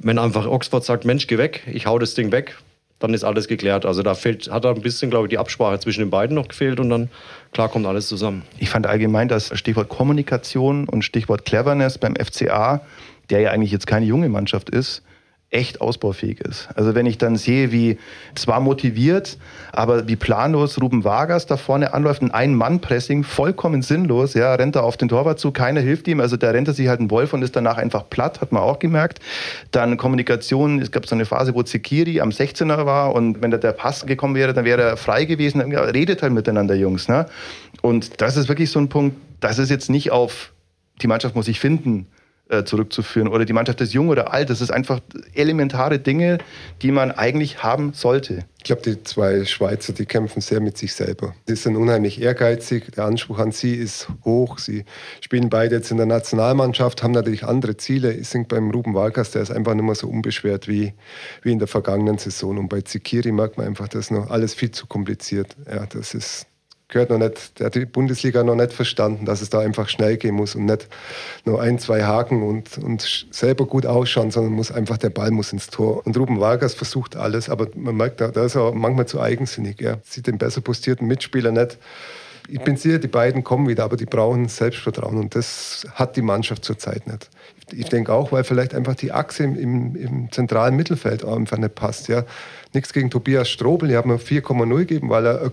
Wenn 0.02 0.20
einfach 0.20 0.46
Oxford 0.46 0.86
sagt, 0.86 1.04
Mensch, 1.04 1.26
geh 1.26 1.40
weg, 1.40 1.64
ich 1.72 1.88
hau 1.88 1.98
das 1.98 2.14
Ding 2.14 2.32
weg, 2.32 2.56
dann 3.00 3.14
ist 3.14 3.24
alles 3.24 3.48
geklärt. 3.48 3.86
Also 3.86 4.04
da 4.04 4.14
fehlt, 4.14 4.52
hat 4.52 4.66
da 4.66 4.72
ein 4.72 4.82
bisschen, 4.82 5.10
glaube 5.10 5.28
ich, 5.28 5.30
die 5.30 5.38
Absprache 5.38 5.80
zwischen 5.80 6.02
den 6.02 6.10
beiden 6.10 6.36
noch 6.36 6.48
gefehlt 6.48 6.80
und 6.80 6.90
dann, 6.90 7.10
klar, 7.54 7.70
kommt 7.70 7.86
alles 7.86 8.08
zusammen. 8.08 8.44
Ich 8.58 8.70
fand 8.70 8.88
allgemein 8.88 9.28
das 9.28 9.58
Stichwort 9.58 9.90
Kommunikation 9.90 10.88
und 10.88 11.04
Stichwort 11.04 11.46
Cleverness 11.46 11.98
beim 11.98 12.16
FCA, 12.16 12.82
der 13.30 13.40
ja 13.40 13.52
eigentlich 13.52 13.72
jetzt 13.72 13.88
keine 13.88 14.06
junge 14.06 14.30
Mannschaft 14.30 14.70
ist, 14.70 15.02
echt 15.52 15.82
ausbaufähig 15.82 16.42
ist. 16.42 16.70
Also 16.76 16.94
wenn 16.94 17.08
ich 17.08 17.18
dann 17.18 17.36
sehe, 17.36 17.72
wie 17.72 17.98
zwar 18.36 18.60
motiviert, 18.60 19.38
aber 19.72 20.08
wie 20.08 20.16
planlos 20.16 20.80
Ruben 20.80 21.04
Vargas 21.04 21.48
da 21.48 21.58
vorne 21.58 21.94
anläuft, 21.94 22.22
ein 22.22 22.30
Ein-Mann-Pressing, 22.30 23.24
vollkommen 23.24 23.82
sinnlos, 23.82 24.36
ja, 24.36 24.54
rennt 24.54 24.76
er 24.76 24.84
auf 24.84 24.96
den 24.96 25.10
Torwart 25.10 25.40
zu, 25.40 25.52
keiner 25.52 25.82
hilft 25.82 26.08
ihm, 26.08 26.20
also 26.20 26.38
da 26.38 26.52
rennt 26.52 26.68
er 26.68 26.76
sich 26.76 26.88
halt 26.88 27.00
ein 27.00 27.10
Wolf 27.10 27.34
und 27.34 27.42
ist 27.42 27.56
danach 27.56 27.78
einfach 27.78 28.08
platt, 28.10 28.42
hat 28.42 28.52
man 28.52 28.62
auch 28.62 28.78
gemerkt. 28.78 29.20
Dann 29.72 29.98
Kommunikation, 29.98 30.80
es 30.80 30.92
gab 30.92 31.08
so 31.08 31.16
eine 31.16 31.26
Phase, 31.26 31.56
wo 31.56 31.64
Zekiri 31.64 32.22
am 32.22 32.30
16er 32.30 32.86
war 32.86 33.16
und 33.16 33.42
wenn 33.42 33.50
da 33.50 33.58
der 33.58 33.72
Pass 33.72 34.06
gekommen 34.06 34.36
wäre, 34.36 34.54
dann 34.54 34.66
wäre 34.66 34.84
er 34.84 34.98
frei 34.98 35.26
gewesen, 35.26 35.62
redet 35.62 36.22
halt 36.22 36.34
miteinander, 36.34 36.76
Jungs, 36.76 37.08
ne? 37.08 37.26
Und 37.82 38.22
das 38.22 38.38
ist 38.38 38.50
wirklich 38.50 38.70
so 38.70 38.80
ein 38.80 38.90
Punkt, 38.90 39.16
das 39.40 39.58
ist 39.58 39.70
jetzt 39.70 39.90
nicht 39.90 40.12
auf, 40.12 40.52
die 41.02 41.08
Mannschaft 41.08 41.36
muss 41.36 41.46
sich 41.46 41.60
finden, 41.60 42.08
äh, 42.50 42.64
zurückzuführen 42.64 43.28
oder 43.28 43.46
die 43.46 43.54
Mannschaft 43.54 43.80
ist 43.82 43.94
jung 43.94 44.10
oder 44.10 44.34
alt. 44.34 44.50
Das 44.50 44.60
ist 44.60 44.72
einfach 44.72 45.00
elementare 45.34 46.00
Dinge, 46.00 46.40
die 46.82 46.92
man 46.92 47.12
eigentlich 47.12 47.64
haben 47.64 47.94
sollte. 47.94 48.46
Ich 48.58 48.64
glaube, 48.64 48.82
die 48.82 49.04
zwei 49.04 49.46
Schweizer, 49.46 49.94
die 49.94 50.06
kämpfen 50.06 50.42
sehr 50.42 50.60
mit 50.60 50.78
sich 50.78 50.94
selber. 50.94 51.34
Sie 51.46 51.56
sind 51.56 51.76
unheimlich 51.76 52.22
ehrgeizig. 52.22 52.92
Der 52.96 53.06
Anspruch 53.06 53.40
an 53.40 53.52
sie 53.52 53.76
ist 53.76 54.10
hoch. 54.26 54.58
Sie 54.58 54.84
spielen 55.22 55.50
beide 55.50 55.76
jetzt 55.76 55.92
in 55.92 55.98
der 55.98 56.08
Nationalmannschaft, 56.08 57.04
haben 57.04 57.12
natürlich 57.14 57.46
andere 57.46 57.78
Ziele. 57.78 58.14
Ich 58.14 58.30
denke, 58.30 58.56
beim 58.56 58.72
Ruben 58.72 58.94
Walkers, 58.96 59.32
der 59.32 59.44
ist 59.44 59.52
einfach 59.52 59.76
nicht 59.76 59.86
mehr 59.86 59.96
so 59.96 60.10
unbeschwert 60.10 60.68
wie, 60.68 60.94
wie 61.42 61.52
in 61.52 61.60
der 61.60 61.68
vergangenen 61.68 62.18
Saison. 62.18 62.58
Und 62.58 62.68
bei 62.68 62.82
Zikiri 62.82 63.32
merkt 63.32 63.58
man 63.58 63.68
einfach, 63.68 63.88
das 63.88 64.06
ist 64.06 64.12
noch 64.12 64.30
alles 64.30 64.54
viel 64.54 64.72
zu 64.72 64.88
kompliziert. 64.88 65.56
Ja, 65.72 65.86
das 65.86 66.14
ist 66.14 66.48
gehört 66.90 67.12
noch 67.12 67.20
nicht, 67.20 67.60
der 67.60 67.68
hat 67.68 67.76
die 67.76 67.86
Bundesliga 67.86 68.44
noch 68.44 68.56
nicht 68.56 68.74
verstanden, 68.74 69.26
dass 69.26 69.42
es 69.42 69.50
da 69.50 69.60
einfach 69.60 69.88
schnell 69.88 70.18
gehen 70.18 70.36
muss 70.36 70.56
und 70.56 70.66
nicht 70.66 70.88
nur 71.46 71.62
ein, 71.62 71.78
zwei 71.78 72.04
Haken 72.04 72.42
und, 72.42 72.80
und 72.80 73.28
selber 73.32 73.66
gut 73.66 73.86
ausschauen, 73.86 74.32
sondern 74.32 74.54
muss 74.54 74.72
einfach 74.72 74.98
der 74.98 75.12
Ball 75.12 75.30
muss 75.30 75.54
ins 75.54 75.68
Tor. 75.68 76.06
Und 76.06 76.18
Ruben 76.18 76.40
Vargas 76.40 76.74
versucht 76.74 77.16
alles, 77.16 77.48
aber 77.50 77.68
man 77.76 77.96
merkt, 77.96 78.22
da 78.22 78.44
ist 78.44 78.56
er 78.56 78.74
manchmal 78.74 79.06
zu 79.06 79.22
eigensinnig. 79.22 79.80
Er 79.82 80.00
sieht 80.04 80.26
den 80.26 80.40
besser 80.40 80.62
postierten 80.62 81.08
Mitspieler 81.08 81.52
nicht. 81.52 81.78
Ich 82.52 82.62
bin 82.62 82.78
sicher, 82.78 82.98
die 82.98 83.08
beiden 83.08 83.44
kommen 83.44 83.68
wieder, 83.68 83.84
aber 83.84 83.96
die 83.96 84.08
brauchen 84.08 84.48
Selbstvertrauen 84.48 85.18
und 85.18 85.36
das 85.36 85.86
hat 85.94 86.16
die 86.16 86.24
Mannschaft 86.24 86.66
zurzeit 86.66 87.06
nicht. 87.06 87.30
Ich 87.72 87.90
denke 87.90 88.12
auch, 88.12 88.32
weil 88.32 88.44
vielleicht 88.44 88.74
einfach 88.74 88.96
die 88.96 89.12
Achse 89.12 89.44
im, 89.44 89.56
im, 89.56 89.96
im 89.96 90.32
zentralen 90.32 90.76
Mittelfeld 90.76 91.24
einfach 91.24 91.58
nicht 91.60 91.76
passt. 91.76 92.08
Ja. 92.08 92.26
Nichts 92.74 92.92
gegen 92.92 93.12
Tobias 93.12 93.48
Strobel, 93.50 93.92
ich 93.92 93.96
habe 93.96 94.08
mir 94.08 94.18
4,0 94.18 94.78
gegeben, 94.78 95.10
weil 95.12 95.28
er 95.28 95.52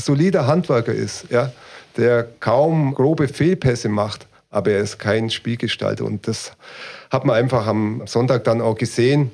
solider 0.00 0.46
Handwerker 0.46 0.92
ist, 0.92 1.26
ja, 1.30 1.52
der 1.96 2.26
kaum 2.40 2.94
grobe 2.94 3.28
Fehlpässe 3.28 3.88
macht, 3.88 4.26
aber 4.50 4.72
er 4.72 4.80
ist 4.80 4.98
kein 4.98 5.30
Spielgestalter. 5.30 6.04
Und 6.04 6.26
das 6.26 6.52
hat 7.10 7.24
man 7.24 7.36
einfach 7.36 7.66
am 7.66 8.02
Sonntag 8.06 8.44
dann 8.44 8.60
auch 8.60 8.76
gesehen. 8.76 9.30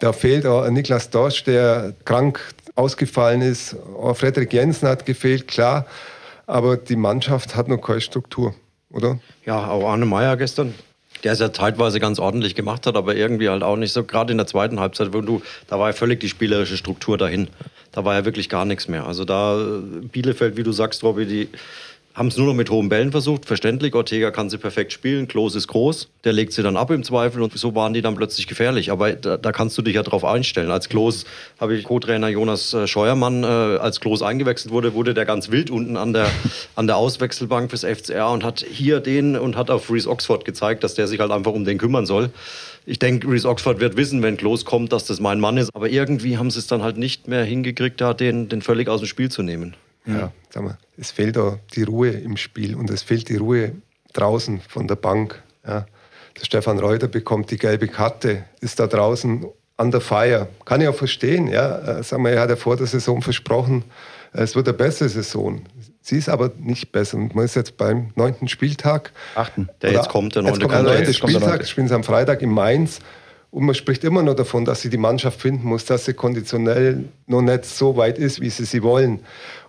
Da 0.00 0.12
fehlt 0.12 0.46
auch 0.46 0.68
Niklas 0.68 1.10
Dorsch, 1.10 1.44
der 1.44 1.94
krank 2.04 2.40
ausgefallen 2.74 3.42
ist. 3.42 3.76
Auch 3.96 4.16
Frederik 4.16 4.52
Jensen 4.52 4.88
hat 4.88 5.06
gefehlt, 5.06 5.46
klar. 5.48 5.86
Aber 6.46 6.76
die 6.76 6.96
Mannschaft 6.96 7.54
hat 7.54 7.68
noch 7.68 7.78
keine 7.78 8.00
Struktur, 8.00 8.54
oder? 8.90 9.20
Ja, 9.44 9.68
auch 9.68 9.88
Arne 9.88 10.06
Meyer 10.06 10.36
gestern 10.36 10.74
der 11.24 11.32
es 11.32 11.38
ja 11.38 11.52
zeitweise 11.52 12.00
ganz 12.00 12.18
ordentlich 12.18 12.54
gemacht 12.54 12.86
hat, 12.86 12.96
aber 12.96 13.14
irgendwie 13.14 13.48
halt 13.48 13.62
auch 13.62 13.76
nicht 13.76 13.92
so. 13.92 14.04
Gerade 14.04 14.32
in 14.32 14.38
der 14.38 14.46
zweiten 14.46 14.80
Halbzeit, 14.80 15.12
wo 15.12 15.20
du, 15.20 15.42
da 15.68 15.78
war 15.78 15.88
ja 15.88 15.92
völlig 15.92 16.20
die 16.20 16.28
spielerische 16.28 16.76
Struktur 16.76 17.18
dahin 17.18 17.48
da 17.92 18.04
war 18.04 18.14
ja 18.14 18.24
wirklich 18.24 18.48
gar 18.48 18.64
nichts 18.64 18.88
mehr. 18.88 19.06
Also 19.06 19.24
da 19.24 19.58
Bielefeld, 20.12 20.56
wie 20.56 20.62
du 20.62 20.72
sagst, 20.72 21.02
Robby, 21.02 21.26
die 21.26 21.48
haben 22.20 22.28
es 22.28 22.36
nur 22.36 22.48
noch 22.48 22.54
mit 22.54 22.68
hohen 22.68 22.90
Bällen 22.90 23.12
versucht. 23.12 23.46
Verständlich, 23.46 23.94
Ortega 23.94 24.30
kann 24.30 24.50
sie 24.50 24.58
perfekt 24.58 24.92
spielen, 24.92 25.26
Klos 25.26 25.54
ist 25.54 25.68
groß, 25.68 26.10
der 26.24 26.34
legt 26.34 26.52
sie 26.52 26.62
dann 26.62 26.76
ab 26.76 26.90
im 26.90 27.02
Zweifel 27.02 27.40
und 27.40 27.56
so 27.56 27.74
waren 27.74 27.94
die 27.94 28.02
dann 28.02 28.14
plötzlich 28.14 28.46
gefährlich. 28.46 28.90
Aber 28.90 29.12
da, 29.12 29.38
da 29.38 29.52
kannst 29.52 29.78
du 29.78 29.80
dich 29.80 29.94
ja 29.94 30.02
drauf 30.02 30.22
einstellen. 30.22 30.70
Als 30.70 30.90
Klos 30.90 31.24
habe 31.58 31.74
ich 31.74 31.84
Co-Trainer 31.84 32.28
Jonas 32.28 32.74
äh, 32.74 32.86
Scheuermann, 32.86 33.42
äh, 33.42 33.46
als 33.46 34.00
Klos 34.00 34.20
eingewechselt 34.20 34.70
wurde, 34.70 34.92
wurde 34.92 35.14
der 35.14 35.24
ganz 35.24 35.50
wild 35.50 35.70
unten 35.70 35.96
an 35.96 36.12
der, 36.12 36.30
an 36.76 36.86
der 36.86 36.98
Auswechselbank 36.98 37.70
fürs 37.70 37.84
FCR 37.84 38.30
und 38.30 38.44
hat 38.44 38.66
hier 38.70 39.00
den 39.00 39.34
und 39.34 39.56
hat 39.56 39.70
auf 39.70 39.90
Reese 39.90 40.10
Oxford 40.10 40.44
gezeigt, 40.44 40.84
dass 40.84 40.92
der 40.92 41.08
sich 41.08 41.20
halt 41.20 41.30
einfach 41.30 41.52
um 41.52 41.64
den 41.64 41.78
kümmern 41.78 42.04
soll. 42.04 42.28
Ich 42.84 42.98
denke, 42.98 43.28
Reese 43.28 43.48
Oxford 43.48 43.80
wird 43.80 43.96
wissen, 43.96 44.22
wenn 44.22 44.36
Klos 44.36 44.66
kommt, 44.66 44.92
dass 44.92 45.06
das 45.06 45.20
mein 45.20 45.40
Mann 45.40 45.56
ist. 45.56 45.74
Aber 45.74 45.88
irgendwie 45.88 46.36
haben 46.36 46.50
sie 46.50 46.58
es 46.58 46.66
dann 46.66 46.82
halt 46.82 46.98
nicht 46.98 47.28
mehr 47.28 47.44
hingekriegt, 47.44 47.98
da 47.98 48.12
den, 48.12 48.50
den 48.50 48.60
völlig 48.60 48.90
aus 48.90 49.00
dem 49.00 49.06
Spiel 49.06 49.30
zu 49.30 49.42
nehmen. 49.42 49.74
Ja, 50.18 50.32
sag 50.50 50.62
mal, 50.64 50.78
es 50.96 51.10
fehlt 51.10 51.36
da 51.36 51.58
die 51.74 51.82
Ruhe 51.82 52.10
im 52.10 52.36
Spiel 52.36 52.74
und 52.74 52.90
es 52.90 53.02
fehlt 53.02 53.28
die 53.28 53.36
Ruhe 53.36 53.72
draußen 54.12 54.60
von 54.60 54.88
der 54.88 54.96
Bank. 54.96 55.42
Ja. 55.66 55.86
Der 56.38 56.44
Stefan 56.44 56.78
Reuter 56.78 57.08
bekommt 57.08 57.50
die 57.50 57.58
gelbe 57.58 57.88
Karte, 57.88 58.44
ist 58.60 58.78
da 58.80 58.86
draußen 58.86 59.46
an 59.76 59.90
der 59.90 60.00
Feier. 60.00 60.48
Kann 60.64 60.80
ich 60.80 60.88
auch 60.88 60.94
verstehen. 60.94 61.48
Ja. 61.48 61.98
Äh, 61.98 62.02
sag 62.02 62.20
mal, 62.20 62.30
er 62.32 62.42
hat 62.42 62.50
ja 62.50 62.56
vor 62.56 62.76
der 62.76 62.86
Saison 62.86 63.22
versprochen, 63.22 63.84
es 64.32 64.54
wird 64.54 64.68
eine 64.68 64.76
bessere 64.76 65.08
Saison. 65.08 65.62
Sie 66.00 66.16
ist 66.16 66.28
aber 66.28 66.52
nicht 66.58 66.92
besser. 66.92 67.16
Und 67.16 67.34
man 67.34 67.44
ist 67.44 67.56
jetzt 67.56 67.76
beim 67.76 68.10
neunten 68.14 68.48
Spieltag. 68.48 69.12
Achten, 69.34 69.68
der 69.82 69.92
jetzt 69.92 70.08
kommt, 70.08 70.34
der 70.34 70.42
neunte. 70.42 70.60
Jetzt 70.60 70.70
kommt 70.70 70.86
der 70.86 70.94
neunte 70.94 71.14
Spieltag, 71.14 71.66
spielen 71.66 71.88
sie 71.88 71.94
am 71.94 72.04
Freitag 72.04 72.42
in 72.42 72.50
Mainz. 72.50 73.00
Und 73.50 73.64
man 73.64 73.74
spricht 73.74 74.04
immer 74.04 74.22
noch 74.22 74.34
davon, 74.34 74.64
dass 74.64 74.80
sie 74.80 74.90
die 74.90 74.96
Mannschaft 74.96 75.40
finden 75.40 75.66
muss, 75.66 75.84
dass 75.84 76.04
sie 76.04 76.14
konditionell 76.14 77.04
noch 77.26 77.42
nicht 77.42 77.64
so 77.64 77.96
weit 77.96 78.16
ist, 78.16 78.40
wie 78.40 78.50
sie 78.50 78.64
sie 78.64 78.82
wollen. 78.82 79.20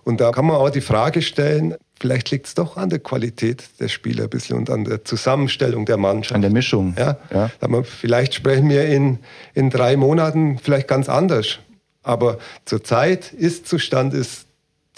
Und 0.04 0.20
da 0.20 0.30
kann 0.30 0.46
man 0.46 0.56
auch 0.56 0.70
die 0.70 0.80
Frage 0.80 1.20
stellen, 1.20 1.74
vielleicht 1.98 2.30
liegt 2.30 2.46
es 2.46 2.54
doch 2.54 2.76
an 2.76 2.90
der 2.90 3.00
Qualität 3.00 3.64
der 3.80 3.88
Spieler 3.88 4.24
ein 4.24 4.30
bisschen 4.30 4.56
und 4.56 4.70
an 4.70 4.84
der 4.84 5.04
Zusammenstellung 5.04 5.84
der 5.84 5.96
Mannschaft. 5.96 6.36
An 6.36 6.42
der 6.42 6.50
Mischung. 6.50 6.94
Ja, 6.96 7.16
ja. 7.32 7.50
Vielleicht 7.82 8.34
sprechen 8.34 8.68
wir 8.68 8.86
in, 8.86 9.18
in 9.54 9.68
drei 9.70 9.96
Monaten 9.96 10.58
vielleicht 10.58 10.86
ganz 10.86 11.08
anders. 11.08 11.58
Aber 12.04 12.38
zurzeit 12.64 13.32
ist 13.32 13.66
Zustand 13.66 14.14
ist 14.14 14.46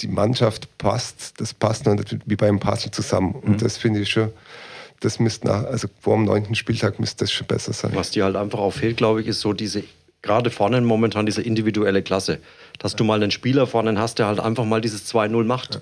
die 0.01 0.09
Mannschaft 0.09 0.77
passt, 0.77 1.41
das 1.41 1.55
passt 1.55 1.87
noch 1.87 1.95
nicht 1.95 2.19
wie 2.27 2.37
beim 2.37 2.59
Puzzle 2.59 2.91
zusammen. 2.91 3.33
Und 3.33 3.49
mhm. 3.49 3.59
das 3.59 3.77
finde 3.77 4.01
ich 4.01 4.11
schon, 4.11 4.31
das 5.05 5.19
müsste 5.19 5.47
nach, 5.47 5.65
also 5.65 5.89
vor 6.01 6.17
dem 6.17 6.25
neunten 6.25 6.55
Spieltag 6.55 6.99
müsste 6.99 7.25
das 7.25 7.33
schon 7.33 7.47
besser 7.47 7.73
sein. 7.73 7.93
Was 7.95 8.11
dir 8.11 8.25
halt 8.25 8.37
einfach 8.37 8.59
auch 8.59 8.73
fehlt, 8.73 8.97
glaube 8.97 9.21
ich, 9.21 9.27
ist 9.27 9.41
so 9.41 9.53
diese, 9.53 9.85
gerade 10.23 10.51
vorne 10.51 10.81
momentan 10.81 11.27
diese 11.27 11.43
individuelle 11.43 12.03
Klasse. 12.03 12.39
Dass 12.79 12.93
ja. 12.93 12.97
du 12.99 13.05
mal 13.05 13.23
einen 13.23 13.31
Spieler 13.31 13.67
vorne 13.67 13.99
hast, 13.99 14.19
der 14.19 14.27
halt 14.27 14.41
einfach 14.41 14.65
mal 14.65 14.81
dieses 14.81 15.13
2-0 15.13 15.45
macht. 15.45 15.75
Ja 15.75 15.81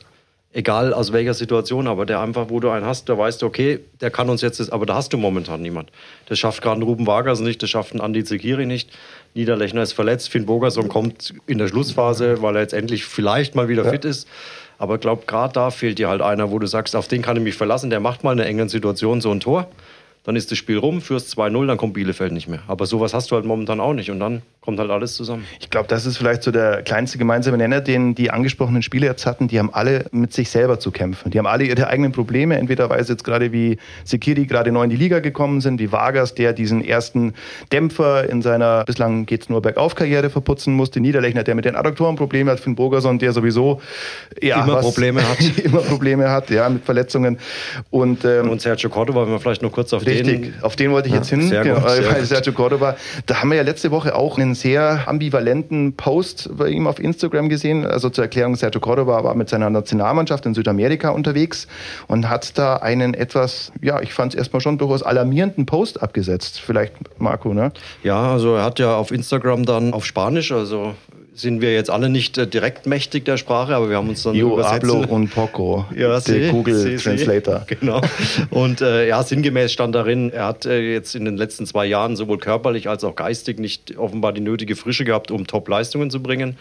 egal 0.52 0.92
aus 0.92 1.12
welcher 1.12 1.34
Situation, 1.34 1.86
aber 1.86 2.06
der 2.06 2.20
einfach, 2.20 2.50
wo 2.50 2.60
du 2.60 2.70
einen 2.70 2.84
hast, 2.84 3.08
da 3.08 3.16
weißt 3.16 3.42
du, 3.42 3.46
okay, 3.46 3.80
der 4.00 4.10
kann 4.10 4.28
uns 4.28 4.42
jetzt, 4.42 4.72
aber 4.72 4.86
da 4.86 4.94
hast 4.94 5.12
du 5.12 5.16
momentan 5.16 5.62
niemand. 5.62 5.90
Das 6.26 6.38
schafft 6.38 6.62
gerade 6.62 6.80
ein 6.80 6.82
Ruben 6.82 7.06
Wagers 7.06 7.40
nicht, 7.40 7.62
das 7.62 7.70
schafft 7.70 7.94
ein 7.94 8.00
Andi 8.00 8.24
Zekiri 8.24 8.66
nicht. 8.66 8.90
Niederlechner 9.34 9.82
ist 9.82 9.92
verletzt, 9.92 10.28
Finn 10.28 10.46
Bogerson 10.46 10.88
kommt 10.88 11.34
in 11.46 11.58
der 11.58 11.68
Schlussphase, 11.68 12.42
weil 12.42 12.56
er 12.56 12.62
jetzt 12.62 12.74
endlich 12.74 13.04
vielleicht 13.04 13.54
mal 13.54 13.68
wieder 13.68 13.84
ja. 13.84 13.90
fit 13.90 14.04
ist. 14.04 14.28
Aber 14.82 14.96
ich 14.96 15.00
glaube, 15.00 15.22
gerade 15.28 15.52
da 15.52 15.70
fehlt 15.70 16.00
dir 16.00 16.08
halt 16.08 16.22
einer, 16.22 16.50
wo 16.50 16.58
du 16.58 16.66
sagst, 16.66 16.96
auf 16.96 17.06
den 17.06 17.22
kann 17.22 17.36
ich 17.36 17.42
mich 17.44 17.54
verlassen, 17.54 17.88
der 17.88 18.00
macht 18.00 18.24
mal 18.24 18.32
in 18.32 18.40
einer 18.40 18.48
engen 18.48 18.68
Situation 18.68 19.20
so 19.20 19.30
ein 19.30 19.38
Tor 19.38 19.68
dann 20.24 20.36
ist 20.36 20.50
das 20.50 20.58
Spiel 20.58 20.78
rum, 20.78 21.00
führst 21.00 21.36
2-0, 21.36 21.66
dann 21.66 21.76
kommt 21.76 21.94
Bielefeld 21.94 22.32
nicht 22.32 22.46
mehr. 22.46 22.60
Aber 22.68 22.86
sowas 22.86 23.12
hast 23.12 23.30
du 23.30 23.34
halt 23.34 23.44
momentan 23.44 23.80
auch 23.80 23.92
nicht 23.92 24.10
und 24.10 24.20
dann 24.20 24.42
kommt 24.60 24.78
halt 24.78 24.90
alles 24.90 25.14
zusammen. 25.14 25.44
Ich 25.58 25.70
glaube, 25.70 25.88
das 25.88 26.06
ist 26.06 26.16
vielleicht 26.16 26.44
so 26.44 26.52
der 26.52 26.82
kleinste 26.82 27.18
gemeinsame 27.18 27.58
Nenner, 27.58 27.80
den 27.80 28.14
die 28.14 28.30
angesprochenen 28.30 28.82
Spieler 28.82 29.08
jetzt 29.08 29.26
hatten. 29.26 29.48
Die 29.48 29.58
haben 29.58 29.74
alle 29.74 30.06
mit 30.12 30.32
sich 30.32 30.50
selber 30.50 30.78
zu 30.78 30.92
kämpfen. 30.92 31.32
Die 31.32 31.38
haben 31.38 31.48
alle 31.48 31.64
ihre 31.64 31.88
eigenen 31.88 32.12
Probleme, 32.12 32.56
entweder 32.56 32.88
weil 32.88 33.02
sie 33.04 33.12
jetzt 33.12 33.24
gerade 33.24 33.52
wie 33.52 33.78
Sekiri 34.04 34.46
gerade 34.46 34.70
neu 34.70 34.84
in 34.84 34.90
die 34.90 34.96
Liga 34.96 35.18
gekommen 35.18 35.60
sind, 35.60 35.80
wie 35.80 35.90
Vargas, 35.90 36.34
der 36.34 36.52
diesen 36.52 36.84
ersten 36.84 37.34
Dämpfer 37.72 38.28
in 38.30 38.40
seiner 38.42 38.84
bislang 38.84 39.26
geht's 39.26 39.48
nur 39.48 39.60
bergauf 39.60 39.96
Karriere 39.96 40.30
verputzen 40.30 40.74
musste, 40.74 41.00
Niederlechner, 41.00 41.42
der 41.42 41.56
mit 41.56 41.64
den 41.64 41.74
Adduktoren 41.74 42.14
Probleme 42.14 42.52
hat, 42.52 42.60
Finn 42.60 42.76
Bogerson, 42.76 43.18
der 43.18 43.32
sowieso 43.32 43.80
ja, 44.40 44.62
immer 44.62 44.76
Probleme 44.76 45.28
hat, 45.28 45.58
immer 45.64 45.80
Probleme 45.80 46.30
hat, 46.30 46.50
ja, 46.50 46.68
mit 46.68 46.84
Verletzungen 46.84 47.38
und 47.90 48.24
ähm, 48.24 48.50
und 48.50 48.60
Sergio 48.60 48.90
Cordova, 48.90 49.24
wenn 49.24 49.32
wir 49.32 49.40
vielleicht 49.40 49.62
noch 49.62 49.72
kurz 49.72 49.92
auf 49.92 50.04
den 50.04 50.11
Richtig, 50.12 50.52
auf 50.62 50.76
den 50.76 50.90
wollte 50.92 51.08
ich 51.08 51.14
ja, 51.14 51.20
jetzt 51.20 51.30
hin. 51.30 51.48
Sehr 51.48 51.62
genau, 51.62 51.80
gut, 51.80 51.84
bei 51.84 52.22
Sergio 52.24 52.52
Cordoba. 52.52 52.96
Da 53.26 53.40
haben 53.40 53.50
wir 53.50 53.56
ja 53.56 53.62
letzte 53.62 53.90
Woche 53.90 54.14
auch 54.14 54.38
einen 54.38 54.54
sehr 54.54 55.04
ambivalenten 55.06 55.94
Post 55.96 56.50
bei 56.56 56.68
ihm 56.68 56.86
auf 56.86 56.98
Instagram 56.98 57.48
gesehen. 57.48 57.86
Also 57.86 58.10
zur 58.10 58.24
Erklärung, 58.24 58.56
Sergio 58.56 58.80
Cordoba 58.80 59.24
war 59.24 59.34
mit 59.34 59.48
seiner 59.48 59.70
Nationalmannschaft 59.70 60.46
in 60.46 60.54
Südamerika 60.54 61.10
unterwegs 61.10 61.66
und 62.08 62.28
hat 62.28 62.56
da 62.58 62.76
einen 62.76 63.14
etwas, 63.14 63.72
ja, 63.80 64.00
ich 64.00 64.12
fand 64.12 64.34
es 64.34 64.38
erstmal 64.38 64.60
schon 64.60 64.78
durchaus 64.78 65.02
alarmierenden 65.02 65.66
Post 65.66 66.02
abgesetzt. 66.02 66.60
Vielleicht, 66.60 66.94
Marco, 67.18 67.54
ne? 67.54 67.72
Ja, 68.02 68.32
also 68.32 68.56
er 68.56 68.64
hat 68.64 68.78
ja 68.78 68.96
auf 68.96 69.10
Instagram 69.10 69.64
dann 69.64 69.92
auf 69.92 70.04
Spanisch, 70.04 70.52
also 70.52 70.94
sind 71.34 71.60
wir 71.60 71.72
jetzt 71.72 71.90
alle 71.90 72.08
nicht 72.08 72.36
äh, 72.36 72.46
direkt 72.46 72.86
mächtig 72.86 73.24
der 73.24 73.36
Sprache, 73.36 73.74
aber 73.74 73.88
wir 73.88 73.96
haben 73.96 74.08
uns 74.08 74.22
dann 74.22 74.34
Yo, 74.34 74.62
Hablo 74.62 75.04
und 75.04 75.30
Poco, 75.30 75.86
ja, 75.96 76.20
der 76.20 76.50
Google 76.50 76.96
Translator. 76.98 77.66
Genau. 77.80 78.00
Und 78.50 78.80
äh, 78.80 79.08
ja, 79.08 79.22
sinngemäß 79.22 79.72
stand 79.72 79.94
darin, 79.94 80.30
er 80.30 80.46
hat 80.46 80.66
äh, 80.66 80.92
jetzt 80.92 81.14
in 81.14 81.24
den 81.24 81.36
letzten 81.36 81.66
zwei 81.66 81.86
Jahren 81.86 82.16
sowohl 82.16 82.38
körperlich 82.38 82.88
als 82.88 83.02
auch 83.02 83.14
geistig 83.14 83.58
nicht 83.58 83.96
offenbar 83.96 84.32
die 84.32 84.40
nötige 84.40 84.76
Frische 84.76 85.04
gehabt, 85.04 85.30
um 85.30 85.46
Top-Leistungen 85.46 86.10
zu 86.10 86.22
bringen. 86.22 86.58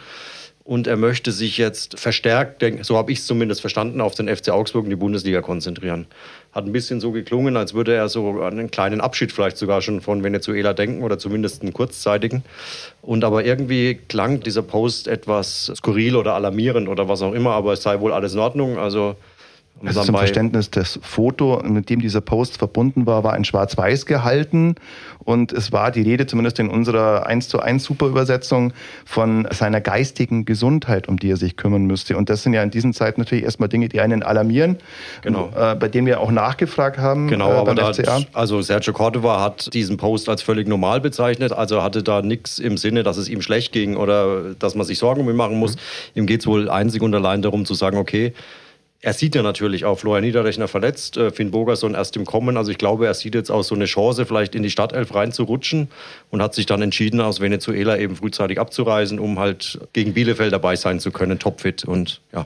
Und 0.63 0.87
er 0.87 0.95
möchte 0.95 1.31
sich 1.31 1.57
jetzt 1.57 1.99
verstärkt, 1.99 2.63
so 2.83 2.95
habe 2.95 3.11
ich 3.11 3.19
es 3.19 3.25
zumindest 3.25 3.61
verstanden, 3.61 3.99
auf 3.99 4.15
den 4.15 4.33
FC 4.33 4.49
Augsburg 4.49 4.83
und 4.83 4.89
die 4.91 4.95
Bundesliga 4.95 5.41
konzentrieren. 5.41 6.05
Hat 6.51 6.65
ein 6.65 6.73
bisschen 6.73 6.99
so 6.99 7.11
geklungen, 7.11 7.55
als 7.55 7.73
würde 7.73 7.93
er 7.93 8.09
so 8.09 8.41
an 8.41 8.59
einen 8.59 8.71
kleinen 8.71 8.99
Abschied 8.99 9.31
vielleicht 9.31 9.57
sogar 9.57 9.81
schon 9.81 10.01
von 10.01 10.23
Venezuela 10.23 10.73
denken 10.73 11.01
oder 11.01 11.17
zumindest 11.17 11.61
einen 11.61 11.71
kurzzeitigen. 11.71 12.43
Und 13.01 13.23
aber 13.23 13.45
irgendwie 13.45 13.95
klang 14.09 14.41
dieser 14.41 14.61
Post 14.61 15.07
etwas 15.07 15.71
skurril 15.75 16.15
oder 16.15 16.33
alarmierend 16.33 16.89
oder 16.89 17.07
was 17.07 17.21
auch 17.21 17.33
immer, 17.33 17.51
aber 17.51 17.73
es 17.73 17.83
sei 17.83 17.99
wohl 18.01 18.11
alles 18.11 18.33
in 18.33 18.39
Ordnung. 18.39 18.77
Also 18.77 19.15
also 19.85 20.03
zum 20.03 20.15
Verständnis, 20.15 20.71
das 20.71 20.99
Foto, 21.01 21.61
mit 21.63 21.89
dem 21.89 22.01
dieser 22.01 22.21
Post 22.21 22.57
verbunden 22.57 23.05
war, 23.05 23.23
war 23.23 23.35
in 23.35 23.43
Schwarz-Weiß 23.43 24.05
gehalten 24.05 24.75
und 25.23 25.51
es 25.53 25.71
war 25.71 25.91
die 25.91 26.01
Rede, 26.01 26.25
zumindest 26.25 26.59
in 26.59 26.69
unserer 26.69 27.25
1 27.25 27.47
zu 27.47 27.59
1 27.59 27.83
Superübersetzung, 27.83 28.73
von 29.05 29.47
seiner 29.51 29.81
geistigen 29.81 30.45
Gesundheit, 30.45 31.07
um 31.07 31.17
die 31.17 31.29
er 31.31 31.37
sich 31.37 31.57
kümmern 31.57 31.85
müsste. 31.85 32.17
Und 32.17 32.29
das 32.29 32.43
sind 32.43 32.53
ja 32.53 32.63
in 32.63 32.71
diesen 32.71 32.93
Zeiten 32.93 33.21
natürlich 33.21 33.43
erstmal 33.43 33.69
Dinge, 33.69 33.89
die 33.89 34.01
einen 34.01 34.23
alarmieren, 34.23 34.77
genau. 35.21 35.51
äh, 35.55 35.75
bei 35.75 35.87
denen 35.87 36.07
wir 36.07 36.19
auch 36.19 36.31
nachgefragt 36.31 36.97
haben. 36.97 37.27
Genau, 37.27 37.51
äh, 37.51 37.55
aber 37.55 37.75
da 37.75 37.87
hat, 37.87 38.27
also 38.33 38.61
Sergio 38.61 38.93
Cordova 38.93 39.41
hat 39.41 39.73
diesen 39.73 39.97
Post 39.97 40.29
als 40.29 40.41
völlig 40.41 40.67
normal 40.67 41.01
bezeichnet, 41.01 41.51
also 41.51 41.83
hatte 41.83 42.03
da 42.03 42.21
nichts 42.21 42.59
im 42.59 42.77
Sinne, 42.77 43.03
dass 43.03 43.17
es 43.17 43.29
ihm 43.29 43.41
schlecht 43.41 43.71
ging 43.71 43.95
oder 43.95 44.53
dass 44.55 44.75
man 44.75 44.85
sich 44.85 44.97
Sorgen 44.97 45.21
um 45.21 45.29
ihn 45.29 45.35
machen 45.35 45.57
muss. 45.57 45.75
Mhm. 45.75 46.21
Ihm 46.21 46.25
geht 46.25 46.41
es 46.41 46.47
wohl 46.47 46.69
einzig 46.69 47.01
und 47.01 47.13
allein 47.13 47.41
darum 47.41 47.65
zu 47.65 47.73
sagen, 47.73 47.97
okay, 47.97 48.33
er 49.01 49.13
sieht 49.13 49.33
ja 49.33 49.41
natürlich 49.41 49.85
auch 49.85 49.99
Florian 49.99 50.23
Niederrechner 50.23 50.67
verletzt, 50.67 51.17
äh, 51.17 51.31
Finn 51.31 51.49
Bogerson 51.49 51.95
erst 51.95 52.15
im 52.15 52.25
Kommen. 52.25 52.55
Also 52.55 52.71
ich 52.71 52.77
glaube, 52.77 53.07
er 53.07 53.13
sieht 53.15 53.33
jetzt 53.33 53.49
auch 53.49 53.63
so 53.63 53.73
eine 53.73 53.85
Chance, 53.85 54.25
vielleicht 54.25 54.53
in 54.53 54.61
die 54.61 54.69
Startelf 54.69 55.13
reinzurutschen 55.15 55.89
und 56.29 56.41
hat 56.41 56.53
sich 56.53 56.67
dann 56.67 56.81
entschieden, 56.81 57.19
aus 57.19 57.39
Venezuela 57.39 57.97
eben 57.97 58.15
frühzeitig 58.15 58.59
abzureisen, 58.59 59.17
um 59.19 59.39
halt 59.39 59.79
gegen 59.93 60.13
Bielefeld 60.13 60.53
dabei 60.53 60.75
sein 60.75 60.99
zu 60.99 61.11
können, 61.11 61.39
topfit 61.39 61.83
und 61.83 62.21
ja. 62.31 62.45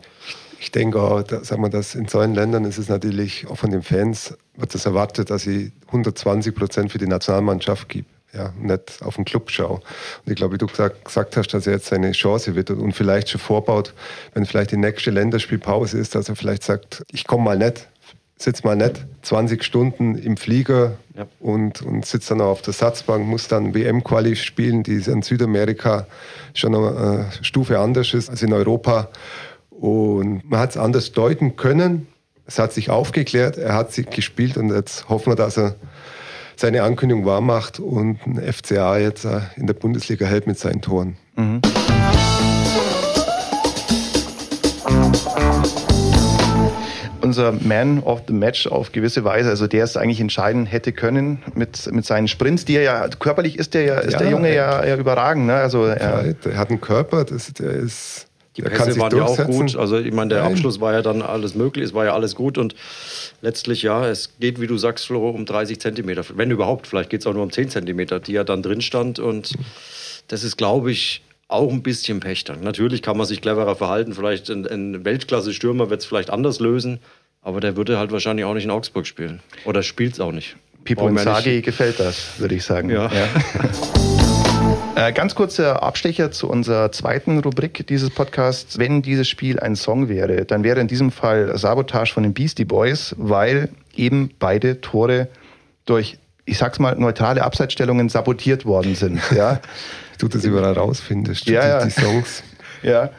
Ich 0.62 0.72
denke 0.72 1.02
auch, 1.02 1.22
da, 1.22 1.44
sagen 1.44 1.62
wir 1.62 1.70
das, 1.70 1.94
in 1.94 2.08
solchen 2.08 2.34
Ländern 2.34 2.64
ist 2.64 2.78
es 2.78 2.88
natürlich 2.88 3.46
auch 3.48 3.58
von 3.58 3.72
den 3.72 3.84
Fans, 3.84 4.36
wird 4.56 4.74
es 4.74 4.86
erwartet, 4.86 5.30
dass 5.30 5.44
sie 5.44 5.74
120 5.88 6.56
Prozent 6.56 6.92
für 6.92 6.98
die 6.98 7.08
Nationalmannschaft 7.08 7.90
gibt 7.90 8.15
ja, 8.36 8.54
nicht 8.60 9.02
auf 9.02 9.16
den 9.16 9.26
Club 9.26 9.50
schaue. 9.52 9.76
Und 9.80 10.32
ich 10.32 10.36
glaube, 10.36 10.56
wie 10.56 10.58
du 10.58 10.68
gesagt, 10.68 11.06
gesagt 11.06 11.38
hast, 11.38 11.54
dass 11.54 11.68
er 11.68 11.74
jetzt 11.74 11.88
seine 11.88 12.12
Chance 12.12 12.56
wird 12.56 12.70
und 12.70 12.94
vielleicht 12.94 13.30
schon 13.30 13.42
vorbaut, 13.42 13.94
wenn 14.34 14.46
vielleicht 14.46 14.72
die 14.72 14.78
nächste 14.78 15.12
Länderspielpause 15.12 15.98
ist, 15.98 16.16
dass 16.16 16.30
er 16.30 16.36
vielleicht 16.36 16.64
sagt, 16.64 17.04
ich 17.12 17.26
komme 17.26 17.44
mal 17.44 17.58
nicht, 17.58 17.88
sitze 18.38 18.64
mal 18.66 18.76
nicht 18.76 19.06
20 19.22 19.64
Stunden 19.64 20.16
im 20.16 20.38
Flieger 20.38 20.98
ja. 21.16 21.28
und, 21.40 21.82
und 21.82 22.06
sitze 22.06 22.30
dann 22.30 22.42
auf 22.42 22.62
der 22.62 22.74
Satzbank, 22.74 23.26
muss 23.26 23.48
dann 23.48 23.74
WM-Quali 23.74 24.36
spielen, 24.36 24.84
die 24.84 24.96
in 24.96 25.22
Südamerika 25.22 26.08
schon 26.54 26.76
eine 26.76 27.30
äh, 27.32 27.44
Stufe 27.44 27.80
anders 27.80 28.14
ist 28.14 28.30
als 28.30 28.42
in 28.42 28.54
Europa. 28.54 29.10
Und 29.70 30.50
man 30.50 30.60
hat 30.60 30.72
es 30.72 30.78
anders 30.78 31.12
deuten 31.12 31.56
können. 31.56 32.08
Es 32.46 32.60
hat 32.60 32.74
sich 32.74 32.90
aufgeklärt, 32.90 33.58
er 33.58 33.74
hat 33.74 33.92
sich 33.92 34.10
gespielt 34.10 34.58
und 34.58 34.70
jetzt 34.70 35.10
hoffen 35.10 35.32
wir, 35.32 35.36
dass 35.36 35.58
er 35.58 35.76
seine 36.60 36.84
Ankündigung 36.84 37.26
wahrmacht 37.26 37.80
und 37.80 38.20
ein 38.26 38.42
FCA 38.54 38.98
jetzt 38.98 39.26
äh, 39.26 39.42
in 39.56 39.68
der 39.68 39.74
Bundesliga 39.74 40.26
hält 40.26 40.48
mit 40.48 40.60
seinen 40.60 40.82
Toren. 40.82 41.18
Mhm. 41.36 41.62
unser 47.26 47.52
Man 47.52 48.00
of 48.04 48.22
the 48.28 48.34
Match 48.34 48.68
auf 48.68 48.92
gewisse 48.92 49.24
Weise. 49.24 49.50
Also 49.50 49.68
der 49.68 49.84
es 49.84 49.98
eigentlich 49.98 50.22
entscheiden 50.22 50.66
hätte 50.66 50.94
können 50.94 51.44
mit, 51.56 51.92
mit 51.92 52.06
seinen 52.06 52.28
Sprints, 52.28 52.66
die 52.66 52.76
er 52.76 52.84
ja 52.84 53.08
körperlich 53.20 53.58
ist 53.58 53.74
der 53.74 53.84
ja 53.84 53.96
ist 54.00 54.14
ja, 54.14 54.20
der 54.20 54.30
Junge 54.30 54.56
ja, 54.56 54.86
ja 54.86 54.96
überragend. 54.96 55.48
Ne? 55.48 55.56
Also 55.56 55.86
er, 55.86 56.36
er, 56.46 56.58
hat 56.58 56.70
einen 56.70 56.82
Körper, 56.82 57.26
das, 57.26 57.52
der 57.54 57.72
ist 57.72 58.28
die 58.58 58.62
Pässe 58.62 58.98
waren 59.00 59.16
ja 59.16 59.26
auch 59.26 59.46
gut. 59.46 59.76
Also 59.76 59.98
ich 59.98 60.14
meine, 60.14 60.30
der 60.30 60.44
Nein. 60.44 60.54
Abschluss 60.54 60.80
war 60.80 60.94
ja 60.94 61.02
dann 61.02 61.22
alles 61.22 61.56
möglich, 61.56 61.86
es 61.86 61.94
war 61.94 62.06
ja 62.06 62.14
alles 62.14 62.36
gut 62.36 62.58
und 62.58 62.76
letztlich 63.42 63.84
ja, 63.84 64.08
es 64.08 64.32
geht, 64.40 64.62
wie 64.62 64.68
du 64.68 64.78
sagst, 64.78 65.08
Flo, 65.08 65.30
um 65.30 65.46
30 65.46 65.80
Zentimeter. 65.80 66.24
Wenn 66.36 66.52
überhaupt, 66.52 66.88
vielleicht 66.88 67.10
geht 67.10 67.22
es 67.22 67.28
auch 67.28 67.34
nur 67.34 67.44
um 67.44 67.52
10 67.52 67.70
Zentimeter, 67.70 68.20
die 68.20 68.34
ja 68.34 68.44
dann 68.44 68.62
drin 68.62 68.82
stand 68.82 69.20
und 69.20 69.54
das 70.28 70.44
ist, 70.44 70.58
glaube 70.58 70.92
ich, 70.92 71.22
auch 71.48 71.72
ein 71.72 71.84
bisschen 71.84 72.20
Pech 72.20 72.44
dann. 72.44 72.62
Natürlich 72.62 73.02
kann 73.02 73.18
man 73.18 73.28
sich 73.28 73.42
cleverer 73.42 73.76
verhalten, 73.76 74.14
vielleicht 74.14 74.50
ein, 74.50 74.66
ein 74.66 75.06
Weltklasse-Stürmer 75.06 75.90
wird 75.90 76.02
es 76.02 76.06
vielleicht 76.06 76.30
anders 76.30 76.60
lösen, 76.60 77.00
aber 77.42 77.60
der 77.60 77.78
würde 77.78 78.00
halt 78.00 78.12
wahrscheinlich 78.12 78.46
auch 78.46 78.54
nicht 78.54 78.64
in 78.64 78.72
Augsburg 78.72 79.06
spielen. 79.06 79.42
Oder 79.66 79.84
spielt 79.84 80.14
es 80.14 80.20
auch 80.20 80.32
nicht. 80.32 80.56
Pipo 80.84 81.08
Inzaghi 81.08 81.62
gefällt 81.62 82.00
das, 82.00 82.40
würde 82.40 82.56
ich 82.56 82.64
sagen. 82.64 82.90
ja. 82.90 83.12
ja. 83.12 83.28
Äh, 84.96 85.12
ganz 85.12 85.36
kurzer 85.36 85.84
Abstecher 85.84 86.32
zu 86.32 86.50
unserer 86.50 86.92
zweiten 86.92 87.40
Rubrik 87.40 87.86
dieses 87.88 88.10
Podcasts. 88.10 88.78
Wenn 88.78 89.02
dieses 89.02 89.28
Spiel 89.28 89.60
ein 89.60 89.76
Song 89.76 90.08
wäre, 90.08 90.46
dann 90.46 90.64
wäre 90.64 90.80
in 90.80 90.88
diesem 90.88 91.12
Fall 91.12 91.58
Sabotage 91.58 92.14
von 92.14 92.24
den 92.24 92.34
Beastie 92.34 92.66
Boys, 92.66 93.14
weil 93.18 93.70
eben 93.96 94.32
beide 94.40 94.82
Tore 94.82 95.28
durch, 95.86 96.18
ich 96.46 96.58
sag's 96.58 96.80
mal, 96.80 96.96
neutrale 96.96 97.44
Abseitsstellungen 97.44 98.10
sabotiert 98.10 98.66
worden 98.66 98.96
sind. 98.96 99.20
Ja. 99.36 99.60
du 100.18 100.28
das 100.28 100.46
überall 100.46 100.74
rausfindest, 100.74 101.48
ja, 101.48 101.68
ja. 101.68 101.84
die 101.84 101.92
Songs. 101.92 102.44
ja. 102.82 103.10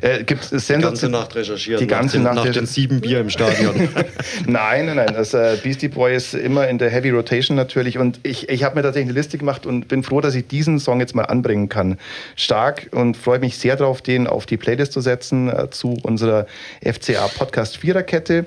Äh, 0.00 0.24
gibt's 0.24 0.50
die 0.50 0.72
ganze 0.74 1.08
Nacht 1.08 1.34
recherchiert. 1.34 1.80
Die 1.80 1.86
ganze 1.86 2.18
nach 2.18 2.34
Nacht. 2.34 2.46
Nach 2.46 2.52
den 2.52 2.66
sieben 2.66 3.00
Bier 3.00 3.20
im 3.20 3.30
Stadion. 3.30 3.74
nein, 4.46 4.86
nein, 4.86 4.96
nein. 4.96 5.14
Das 5.14 5.34
äh, 5.34 5.56
Beastie 5.62 5.88
Boy 5.88 6.14
ist 6.14 6.34
immer 6.34 6.68
in 6.68 6.78
der 6.78 6.90
Heavy 6.90 7.10
Rotation 7.10 7.56
natürlich. 7.56 7.98
Und 7.98 8.20
ich, 8.22 8.48
ich 8.48 8.64
habe 8.64 8.76
mir 8.76 8.82
tatsächlich 8.82 9.10
eine 9.10 9.18
Liste 9.18 9.38
gemacht 9.38 9.66
und 9.66 9.88
bin 9.88 10.02
froh, 10.02 10.20
dass 10.20 10.34
ich 10.34 10.46
diesen 10.46 10.78
Song 10.78 11.00
jetzt 11.00 11.14
mal 11.14 11.24
anbringen 11.24 11.68
kann. 11.68 11.98
Stark 12.36 12.88
und 12.92 13.16
freue 13.16 13.38
mich 13.38 13.58
sehr 13.58 13.76
darauf, 13.76 14.02
den 14.02 14.26
auf 14.26 14.46
die 14.46 14.56
Playlist 14.56 14.92
zu 14.92 15.00
setzen 15.00 15.48
äh, 15.48 15.70
zu 15.70 15.96
unserer 16.02 16.46
FCA 16.82 17.28
Podcast 17.28 17.76
Viererkette 17.76 18.46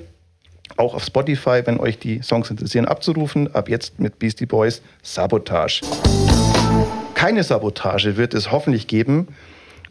auch 0.78 0.96
auf 0.96 1.04
Spotify, 1.04 1.62
wenn 1.66 1.80
euch 1.80 2.00
die 2.00 2.22
Songs 2.22 2.50
interessieren, 2.50 2.86
abzurufen. 2.86 3.54
Ab 3.54 3.70
jetzt 3.70 4.00
mit 4.00 4.20
Beastie 4.20 4.46
Boys 4.46 4.82
Sabotage. 5.04 5.82
Keine 7.14 7.44
Sabotage 7.44 8.18
wird 8.18 8.34
es 8.34 8.52
hoffentlich 8.52 8.88
geben, 8.88 9.28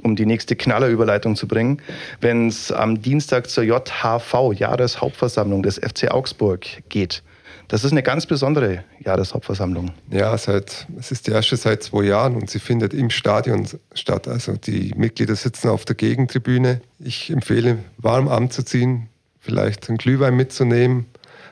um 0.02 0.16
die 0.16 0.26
nächste 0.26 0.57
Knallerüberleitung 0.57 1.37
zu 1.37 1.47
bringen, 1.47 1.80
wenn 2.21 2.49
es 2.49 2.73
am 2.73 3.00
Dienstag 3.02 3.49
zur 3.49 3.64
JHV, 3.64 4.52
Jahreshauptversammlung 4.54 5.62
des 5.62 5.76
FC 5.78 6.11
Augsburg, 6.11 6.66
geht. 6.88 7.23
Das 7.71 7.85
ist 7.85 7.92
eine 7.92 8.02
ganz 8.02 8.26
besondere 8.26 8.83
Jahreshauptversammlung. 8.99 9.92
Ja, 10.11 10.37
seit, 10.37 10.88
es 10.99 11.12
ist 11.12 11.28
die 11.28 11.30
erste 11.30 11.57
seit 11.57 11.85
zwei 11.85 12.02
Jahren 12.02 12.35
und 12.35 12.50
sie 12.50 12.59
findet 12.59 12.92
im 12.92 13.11
Stadion 13.11 13.69
statt. 13.95 14.26
Also 14.26 14.57
die 14.57 14.92
Mitglieder 14.97 15.37
sitzen 15.37 15.69
auf 15.69 15.85
der 15.85 15.95
Gegentribüne. 15.95 16.80
Ich 16.99 17.30
empfehle, 17.30 17.78
warm 17.97 18.26
anzuziehen, 18.26 19.09
vielleicht 19.38 19.88
einen 19.88 19.99
Glühwein 19.99 20.35
mitzunehmen, 20.35 21.07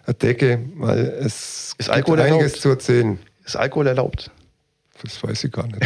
eine 0.07 0.14
Decke, 0.14 0.59
weil 0.75 1.07
es 1.21 1.75
ist 1.78 1.88
Alkohol 1.88 2.21
einiges 2.21 2.61
zu 2.61 2.71
erzählen. 2.71 3.21
Ist 3.45 3.55
Alkohol 3.55 3.87
erlaubt? 3.87 4.33
Das 5.02 5.23
weiß 5.23 5.45
ich 5.45 5.52
gar 5.52 5.67
nicht. 5.67 5.78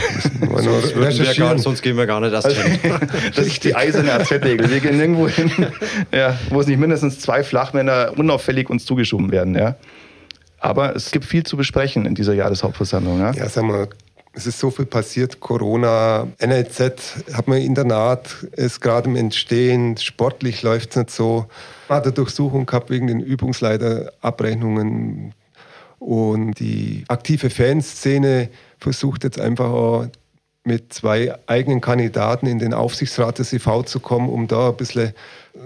sonst, 0.56 1.36
gar, 1.36 1.58
sonst, 1.58 1.82
gehen 1.82 1.96
wir 1.96 2.06
gar 2.06 2.20
nicht 2.20 2.32
erst 2.32 2.46
also, 2.46 2.62
hin. 2.62 2.98
das 3.34 3.46
ist 3.46 3.62
die 3.62 3.74
eiserne 3.74 4.12
AZ-Regel. 4.14 4.70
Wir 4.70 4.80
gehen 4.80 4.98
irgendwo 4.98 5.28
hin, 5.28 5.50
ja, 6.12 6.38
wo 6.48 6.60
es 6.60 6.66
nicht 6.66 6.78
mindestens 6.78 7.20
zwei 7.20 7.44
Flachmänner 7.44 8.12
unauffällig 8.16 8.70
uns 8.70 8.86
zugeschoben 8.86 9.30
werden. 9.30 9.54
Ja. 9.54 9.76
Aber 10.58 10.96
es 10.96 11.10
gibt 11.10 11.26
viel 11.26 11.44
zu 11.44 11.56
besprechen 11.56 12.06
in 12.06 12.14
dieser 12.14 12.32
Jahreshauptversammlung. 12.32 13.20
Ja, 13.20 13.32
ja 13.32 13.48
sag 13.48 13.64
mal, 13.64 13.88
es 14.32 14.46
ist 14.46 14.58
so 14.58 14.70
viel 14.70 14.86
passiert. 14.86 15.40
Corona, 15.40 16.28
NLZ, 16.40 17.24
hat 17.34 17.48
man 17.48 17.58
Internat, 17.58 18.46
ist 18.52 18.80
gerade 18.80 19.10
im 19.10 19.16
Entstehen. 19.16 19.98
Sportlich 19.98 20.62
läuft 20.62 20.90
es 20.90 20.96
nicht 20.96 21.10
so. 21.10 21.46
Man 21.88 21.98
hat 21.98 22.04
eine 22.04 22.12
Durchsuchung 22.12 22.64
gehabt 22.64 22.88
wegen 22.88 23.08
den 23.08 23.20
Übungsleiterabrechnungen. 23.20 25.34
Und 25.98 26.54
die 26.54 27.04
aktive 27.08 27.50
Fanszene 27.50 28.48
versucht 28.82 29.24
jetzt 29.24 29.40
einfach 29.40 29.70
auch 29.70 30.06
mit 30.64 30.92
zwei 30.92 31.34
eigenen 31.46 31.80
Kandidaten 31.80 32.46
in 32.46 32.58
den 32.58 32.72
Aufsichtsrat 32.72 33.38
des 33.38 33.52
IV 33.52 33.84
zu 33.84 34.00
kommen, 34.00 34.28
um 34.28 34.46
da 34.46 34.68
ein 34.68 34.76
bisschen 34.76 35.12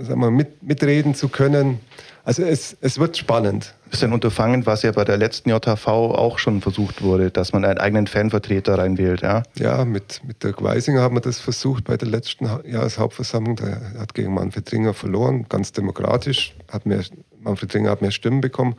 sagen 0.02 0.20
wir, 0.20 0.30
mit, 0.30 0.62
mitreden 0.62 1.14
zu 1.14 1.28
können. 1.28 1.80
Also 2.24 2.42
es, 2.42 2.76
es 2.80 2.98
wird 2.98 3.16
spannend. 3.16 3.74
Das 3.90 4.00
ist 4.00 4.04
ein 4.04 4.12
Unterfangen, 4.12 4.66
was 4.66 4.82
ja 4.82 4.90
bei 4.90 5.04
der 5.04 5.16
letzten 5.16 5.48
JHV 5.48 5.86
auch 5.86 6.40
schon 6.40 6.60
versucht 6.60 7.00
wurde, 7.02 7.30
dass 7.30 7.52
man 7.52 7.64
einen 7.64 7.78
eigenen 7.78 8.08
Fanvertreter 8.08 8.78
reinwählt. 8.78 9.20
Ja, 9.20 9.44
ja 9.56 9.84
mit, 9.84 10.22
mit 10.26 10.42
der 10.42 10.52
Gweisinger 10.52 11.02
haben 11.02 11.14
wir 11.14 11.20
das 11.20 11.38
versucht 11.38 11.84
bei 11.84 11.96
der 11.96 12.08
letzten 12.08 12.46
Jahreshauptversammlung. 12.46 13.54
Der 13.56 13.92
hat 14.00 14.14
gegen 14.14 14.34
Manfred 14.34 14.72
Ringer 14.72 14.92
verloren, 14.92 15.46
ganz 15.48 15.70
demokratisch. 15.70 16.56
Hat 16.68 16.84
mehr, 16.84 17.02
Manfred 17.38 17.72
Ringer 17.74 17.90
hat 17.90 18.02
mehr 18.02 18.10
Stimmen 18.10 18.40
bekommen. 18.40 18.74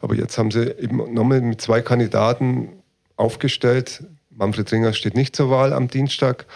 Aber 0.00 0.14
jetzt 0.14 0.38
haben 0.38 0.52
sie 0.52 0.70
eben 0.78 0.98
nochmal 1.14 1.40
mit 1.40 1.60
zwei 1.60 1.80
Kandidaten 1.80 2.68
aufgestellt. 3.16 4.04
Manfred 4.30 4.70
Ringer 4.72 4.92
steht 4.92 5.14
nicht 5.16 5.36
zur 5.36 5.50
Wahl 5.50 5.72
am 5.72 5.88
Dienstag. 5.88 6.46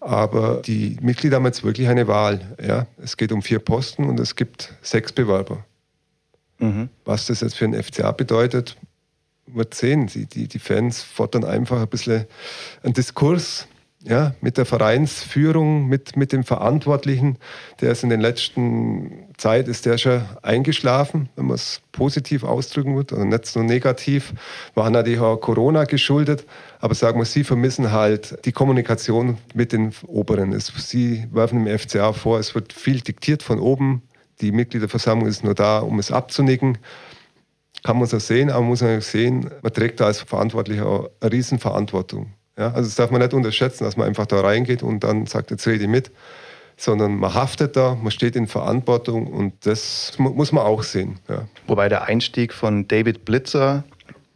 Aber 0.00 0.62
die 0.66 0.96
Mitglieder 1.00 1.36
haben 1.36 1.44
jetzt 1.44 1.62
wirklich 1.62 1.88
eine 1.88 2.08
Wahl. 2.08 2.56
Ja? 2.60 2.86
Es 2.96 3.16
geht 3.16 3.30
um 3.30 3.40
vier 3.40 3.60
Posten 3.60 4.08
und 4.08 4.18
es 4.18 4.34
gibt 4.34 4.74
sechs 4.82 5.12
Bewerber. 5.12 5.64
Mhm. 6.58 6.88
Was 7.04 7.26
das 7.26 7.40
jetzt 7.40 7.54
für 7.54 7.68
den 7.68 7.80
FCA 7.80 8.10
bedeutet, 8.10 8.76
wird 9.46 9.74
sehen. 9.74 10.08
Die, 10.08 10.26
die, 10.26 10.48
die 10.48 10.58
Fans 10.58 11.02
fordern 11.02 11.44
einfach 11.44 11.80
ein 11.80 11.88
bisschen 11.88 12.26
einen 12.82 12.94
Diskurs 12.94 13.68
ja, 14.04 14.34
mit 14.40 14.56
der 14.58 14.64
Vereinsführung, 14.64 15.86
mit, 15.86 16.16
mit 16.16 16.32
dem 16.32 16.42
Verantwortlichen. 16.42 17.38
Der 17.80 17.92
ist 17.92 18.02
in 18.02 18.10
den 18.10 18.20
letzten 18.20 19.28
Zeit 19.36 19.68
ist 19.68 19.86
der 19.86 19.98
schon 19.98 20.22
eingeschlafen, 20.42 21.28
wenn 21.36 21.46
man 21.46 21.54
es 21.54 21.80
positiv 21.92 22.42
ausdrücken 22.42 22.96
wird, 22.96 23.12
oder 23.12 23.24
nicht 23.24 23.46
so 23.46 23.62
negativ. 23.62 24.34
War 24.74 24.90
natürlich 24.90 25.20
auch 25.20 25.36
Corona 25.36 25.84
geschuldet. 25.84 26.46
Aber 26.80 26.94
sagen 26.94 27.20
wir, 27.20 27.24
Sie 27.24 27.44
vermissen 27.44 27.92
halt 27.92 28.44
die 28.44 28.52
Kommunikation 28.52 29.38
mit 29.54 29.72
den 29.72 29.92
Oberen. 30.06 30.58
Sie 30.58 31.26
werfen 31.30 31.64
im 31.64 31.78
FCA 31.78 32.12
vor, 32.12 32.38
es 32.38 32.54
wird 32.54 32.72
viel 32.72 33.00
diktiert 33.00 33.42
von 33.42 33.60
oben. 33.60 34.02
Die 34.40 34.50
Mitgliederversammlung 34.50 35.28
ist 35.28 35.44
nur 35.44 35.54
da, 35.54 35.78
um 35.78 36.00
es 36.00 36.10
abzunicken. 36.10 36.78
Kann 37.84 37.98
man 37.98 38.06
so 38.06 38.18
sehen, 38.18 38.50
aber 38.50 38.60
man 38.60 38.70
muss 38.70 38.82
man 38.82 39.00
sehen, 39.00 39.50
man 39.62 39.72
trägt 39.72 40.00
da 40.00 40.06
als 40.06 40.20
Verantwortlicher 40.20 40.86
auch 40.86 41.10
eine 41.20 41.32
Riesenverantwortung. 41.32 42.32
Ja, 42.58 42.68
also 42.68 42.82
das 42.82 42.96
darf 42.96 43.10
man 43.10 43.20
nicht 43.22 43.32
unterschätzen, 43.32 43.84
dass 43.84 43.96
man 43.96 44.06
einfach 44.06 44.26
da 44.26 44.40
reingeht 44.40 44.82
und 44.82 45.04
dann 45.04 45.26
sagt, 45.26 45.50
jetzt 45.50 45.66
rede 45.66 45.84
ich 45.84 45.88
mit, 45.88 46.10
sondern 46.76 47.16
man 47.16 47.32
haftet 47.32 47.76
da, 47.76 47.94
man 47.94 48.10
steht 48.10 48.36
in 48.36 48.46
Verantwortung 48.46 49.26
und 49.26 49.54
das 49.64 50.12
muss 50.18 50.52
man 50.52 50.64
auch 50.64 50.82
sehen. 50.82 51.18
Ja. 51.28 51.46
Wobei 51.66 51.88
der 51.88 52.04
Einstieg 52.04 52.52
von 52.52 52.86
David 52.88 53.24
Blitzer, 53.24 53.84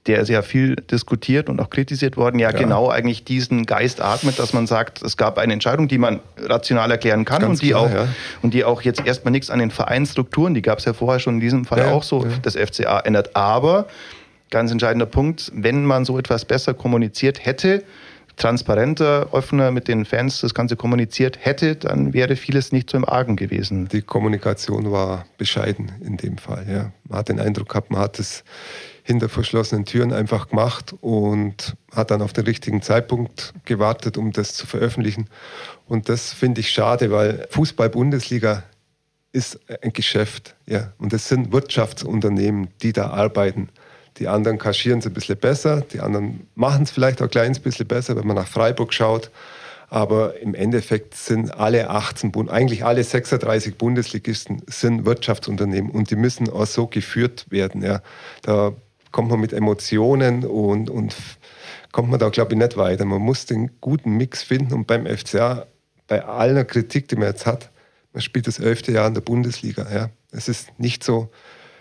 der 0.06 0.20
ist 0.20 0.28
ja 0.28 0.40
viel 0.42 0.76
diskutiert 0.76 1.50
und 1.50 1.60
auch 1.60 1.68
kritisiert 1.68 2.16
worden, 2.16 2.38
ja, 2.38 2.50
ja, 2.50 2.56
genau 2.56 2.88
eigentlich 2.88 3.24
diesen 3.24 3.66
Geist 3.66 4.00
atmet, 4.00 4.38
dass 4.38 4.52
man 4.52 4.66
sagt, 4.66 5.02
es 5.02 5.16
gab 5.16 5.36
eine 5.36 5.52
Entscheidung, 5.52 5.88
die 5.88 5.98
man 5.98 6.20
rational 6.38 6.90
erklären 6.90 7.24
kann 7.24 7.42
Ganz 7.42 7.50
und 7.50 7.62
die, 7.62 7.70
klar, 7.70 7.82
auch, 7.82 7.90
ja. 7.90 8.08
und 8.40 8.54
die 8.54 8.64
auch 8.64 8.82
jetzt 8.82 9.04
erstmal 9.04 9.32
nichts 9.32 9.50
an 9.50 9.58
den 9.58 9.70
Vereinsstrukturen, 9.70 10.54
die 10.54 10.62
gab 10.62 10.78
es 10.78 10.84
ja 10.84 10.94
vorher 10.94 11.18
schon 11.18 11.34
in 11.34 11.40
diesem 11.40 11.64
Fall 11.64 11.80
ja, 11.80 11.90
auch 11.90 12.04
so, 12.04 12.24
das 12.42 12.54
FCA 12.56 13.00
ändert. 13.00 13.34
Aber 13.34 13.88
ganz 14.50 14.70
entscheidender 14.70 15.06
Punkt, 15.06 15.50
wenn 15.54 15.84
man 15.84 16.04
so 16.04 16.18
etwas 16.18 16.44
besser 16.44 16.72
kommuniziert 16.74 17.44
hätte, 17.44 17.82
transparenter, 18.36 19.32
offener 19.32 19.70
mit 19.70 19.88
den 19.88 20.04
Fans 20.04 20.40
das 20.40 20.54
Ganze 20.54 20.76
kommuniziert 20.76 21.38
hätte, 21.40 21.74
dann 21.76 22.12
wäre 22.12 22.36
vieles 22.36 22.70
nicht 22.70 22.90
so 22.90 22.96
im 22.96 23.08
Argen 23.08 23.36
gewesen. 23.36 23.88
Die 23.88 24.02
Kommunikation 24.02 24.92
war 24.92 25.24
bescheiden 25.38 25.92
in 26.02 26.18
dem 26.18 26.36
Fall. 26.36 26.66
Ja. 26.68 26.92
Man 27.04 27.18
hat 27.18 27.28
den 27.28 27.40
Eindruck 27.40 27.70
gehabt, 27.70 27.90
man 27.90 28.00
hat 28.00 28.18
es 28.18 28.44
hinter 29.02 29.28
verschlossenen 29.28 29.84
Türen 29.84 30.12
einfach 30.12 30.48
gemacht 30.48 30.94
und 31.00 31.76
hat 31.94 32.10
dann 32.10 32.20
auf 32.20 32.32
den 32.32 32.44
richtigen 32.44 32.82
Zeitpunkt 32.82 33.54
gewartet, 33.64 34.18
um 34.18 34.32
das 34.32 34.54
zu 34.54 34.66
veröffentlichen. 34.66 35.28
Und 35.86 36.08
das 36.08 36.32
finde 36.32 36.60
ich 36.60 36.70
schade, 36.70 37.10
weil 37.10 37.46
Fußball-Bundesliga 37.50 38.64
ist 39.32 39.60
ein 39.82 39.92
Geschäft. 39.92 40.56
Ja. 40.66 40.92
Und 40.98 41.12
es 41.12 41.28
sind 41.28 41.52
Wirtschaftsunternehmen, 41.52 42.68
die 42.82 42.92
da 42.92 43.10
arbeiten. 43.10 43.68
Die 44.18 44.28
anderen 44.28 44.58
kaschieren 44.58 45.00
es 45.00 45.06
ein 45.06 45.12
bisschen 45.12 45.36
besser, 45.36 45.82
die 45.92 46.00
anderen 46.00 46.46
machen 46.54 46.84
es 46.84 46.90
vielleicht 46.90 47.20
auch 47.20 47.26
ein 47.26 47.30
kleines 47.30 47.58
bisschen 47.58 47.86
besser, 47.86 48.16
wenn 48.16 48.26
man 48.26 48.36
nach 48.36 48.48
Freiburg 48.48 48.92
schaut. 48.92 49.30
Aber 49.88 50.40
im 50.40 50.54
Endeffekt 50.54 51.14
sind 51.14 51.50
alle 51.54 51.90
18, 51.90 52.32
eigentlich 52.48 52.84
alle 52.84 53.04
36 53.04 53.76
Bundesligisten 53.76 54.62
sind 54.66 55.06
Wirtschaftsunternehmen 55.06 55.90
und 55.90 56.10
die 56.10 56.16
müssen 56.16 56.48
auch 56.48 56.66
so 56.66 56.86
geführt 56.86 57.46
werden. 57.50 57.82
Ja. 57.82 58.02
Da 58.42 58.72
kommt 59.12 59.30
man 59.30 59.40
mit 59.40 59.52
Emotionen 59.52 60.44
und, 60.44 60.90
und 60.90 61.14
kommt 61.92 62.10
man 62.10 62.18
da, 62.18 62.30
glaube 62.30 62.54
ich, 62.54 62.58
nicht 62.58 62.76
weiter. 62.76 63.04
Man 63.04 63.22
muss 63.22 63.46
den 63.46 63.80
guten 63.80 64.16
Mix 64.16 64.42
finden 64.42 64.74
und 64.74 64.86
beim 64.86 65.06
FCA, 65.06 65.66
bei 66.08 66.24
aller 66.24 66.64
Kritik, 66.64 67.08
die 67.08 67.16
man 67.16 67.28
jetzt 67.28 67.46
hat, 67.46 67.70
man 68.12 68.22
spielt 68.22 68.46
das 68.46 68.58
elfte 68.58 68.92
Jahr 68.92 69.06
in 69.06 69.14
der 69.14 69.20
Bundesliga. 69.20 69.86
Ja. 69.92 70.10
Es 70.32 70.48
ist 70.48 70.78
nicht 70.78 71.04
so, 71.04 71.30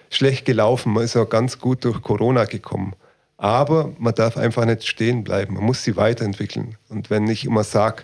schlecht 0.10 0.46
gelaufen. 0.46 0.94
Man 0.94 1.04
ist 1.04 1.16
auch 1.16 1.30
ganz 1.30 1.60
gut 1.60 1.84
durch 1.86 2.02
Corona 2.02 2.46
gekommen. 2.46 2.94
Aber 3.38 3.94
man 3.98 4.16
darf 4.16 4.38
einfach 4.38 4.66
nicht 4.66 4.88
stehen 4.88 5.24
bleiben. 5.24 5.56
Man 5.56 5.64
muss 5.64 5.84
sie 5.84 5.98
weiterentwickeln. 5.98 6.78
Und 6.90 7.10
wenn 7.10 7.28
ich 7.28 7.46
immer 7.46 7.64
sage, 7.64 8.04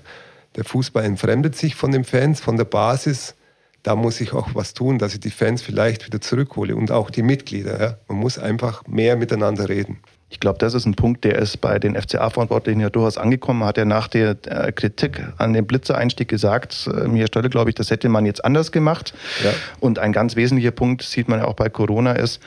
der 0.56 0.66
Fußball 0.66 1.06
entfremdet 1.06 1.56
sich 1.56 1.76
von 1.76 1.92
den 1.92 2.04
Fans, 2.04 2.42
von 2.42 2.58
der 2.58 2.66
Basis, 2.66 3.36
da 3.84 3.96
muss 3.96 4.22
ich 4.22 4.34
auch 4.34 4.50
was 4.54 4.74
tun, 4.74 5.00
dass 5.00 5.14
ich 5.14 5.20
die 5.20 5.32
Fans 5.32 5.62
vielleicht 5.62 6.06
wieder 6.06 6.22
zurückhole 6.22 6.76
und 6.76 6.92
auch 6.92 7.10
die 7.10 7.24
Mitglieder. 7.24 7.82
Ja. 7.82 7.98
Man 8.08 8.18
muss 8.18 8.38
einfach 8.38 8.86
mehr 8.88 9.16
miteinander 9.16 9.70
reden. 9.70 10.00
Ich 10.32 10.40
glaube, 10.40 10.58
das 10.60 10.74
ist 10.74 10.86
ein 10.86 10.96
Punkt, 10.96 11.26
der 11.26 11.38
ist 11.38 11.60
bei 11.60 11.78
den 11.78 11.96
FCA-Verantwortlichen 11.96 12.80
ja 12.80 12.90
durchaus 12.90 13.18
angekommen. 13.18 13.66
Hat 13.66 13.78
er 13.78 13.84
nach 13.84 14.08
der 14.08 14.38
äh, 14.48 14.72
Kritik 14.72 15.22
an 15.38 15.52
dem 15.52 15.68
Blitzereinstieg 15.68 16.30
gesagt, 16.30 16.88
äh, 16.88 17.08
mir 17.10 17.28
Stölle, 17.28 17.50
glaube 17.50 17.70
ich, 17.70 17.76
das 17.76 17.92
hätte 17.92 18.08
man 18.08 18.26
jetzt 18.26 18.44
anders 18.46 18.72
gemacht. 18.72 19.14
Ja. 19.44 19.52
Und 19.82 20.00
ein 20.00 20.14
ganz 20.14 20.38
wesentlicher 20.38 20.72
Punkt, 20.72 21.04
sieht 21.04 21.28
man 21.28 21.40
ja 21.40 21.46
auch 21.46 21.54
bei 21.54 21.68
Corona, 21.68 22.14
ist, 22.14 22.40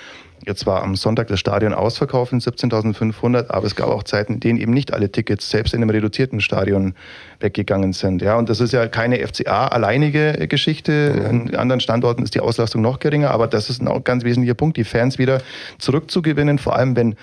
Jetzt 0.47 0.67
war 0.67 0.83
am 0.83 0.95
Sonntag 0.95 1.29
das 1.29 1.41
Stadion 1.41 1.73
ausverkauft 1.73 2.33
in 2.33 2.41
17.500, 2.41 3.49
aber 3.49 3.67
es 3.67 3.77
gab 3.77 3.89
auch 3.89 4.03
Zeiten, 4.03 4.35
in 4.35 4.41
denen 4.41 4.59
eben 4.59 4.73
nicht 4.73 4.93
alle 4.93 5.11
Tickets 5.11 5.49
selbst 5.49 5.73
in 5.73 5.81
einem 5.81 5.89
reduzierten 5.89 6.41
Stadion 6.41 6.95
weggegangen 7.41 7.95
sind. 7.95 8.21
Ja, 8.21 8.37
und 8.37 8.51
das 8.51 8.61
ist 8.61 8.73
ja 8.73 8.87
keine 8.87 9.27
FCA-alleinige 9.27 10.47
Geschichte. 10.49 11.15
Ja. 11.17 11.31
In 11.31 11.57
anderen 11.57 11.81
Standorten 11.81 12.23
ist 12.23 12.35
die 12.35 12.41
Auslastung 12.41 12.83
noch 12.83 12.99
geringer, 12.99 13.31
aber 13.31 13.47
das 13.47 13.71
ist 13.71 13.81
ein 13.81 14.05
ganz 14.05 14.25
wesentlicher 14.25 14.55
Punkt, 14.55 14.77
die 14.77 14.85
Fans 14.85 15.19
wieder 15.19 15.41
zurückzugewinnen, 15.79 16.59
vor 16.59 16.77
allem 16.77 16.95
wenn 16.95 17.17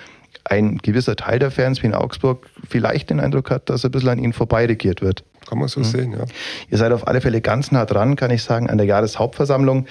ein 0.44 0.78
gewisser 0.78 1.16
Teil 1.16 1.38
der 1.38 1.50
Fans 1.50 1.82
wie 1.82 1.86
in 1.86 1.94
Augsburg 1.94 2.48
vielleicht 2.68 3.10
den 3.10 3.20
Eindruck 3.20 3.50
hat, 3.50 3.68
dass 3.70 3.84
ein 3.84 3.90
bisschen 3.90 4.10
an 4.10 4.18
ihnen 4.18 4.32
vorbeiregiert 4.32 5.02
wird. 5.02 5.24
Kann 5.48 5.58
man 5.58 5.68
so 5.68 5.80
mhm. 5.80 5.84
sehen, 5.84 6.12
ja. 6.12 6.24
Ihr 6.70 6.78
seid 6.78 6.92
auf 6.92 7.06
alle 7.06 7.20
Fälle 7.20 7.40
ganz 7.40 7.72
nah 7.72 7.84
dran, 7.84 8.16
kann 8.16 8.30
ich 8.30 8.42
sagen, 8.42 8.70
an 8.70 8.78
der 8.78 8.86
Jahreshauptversammlung. 8.86 9.86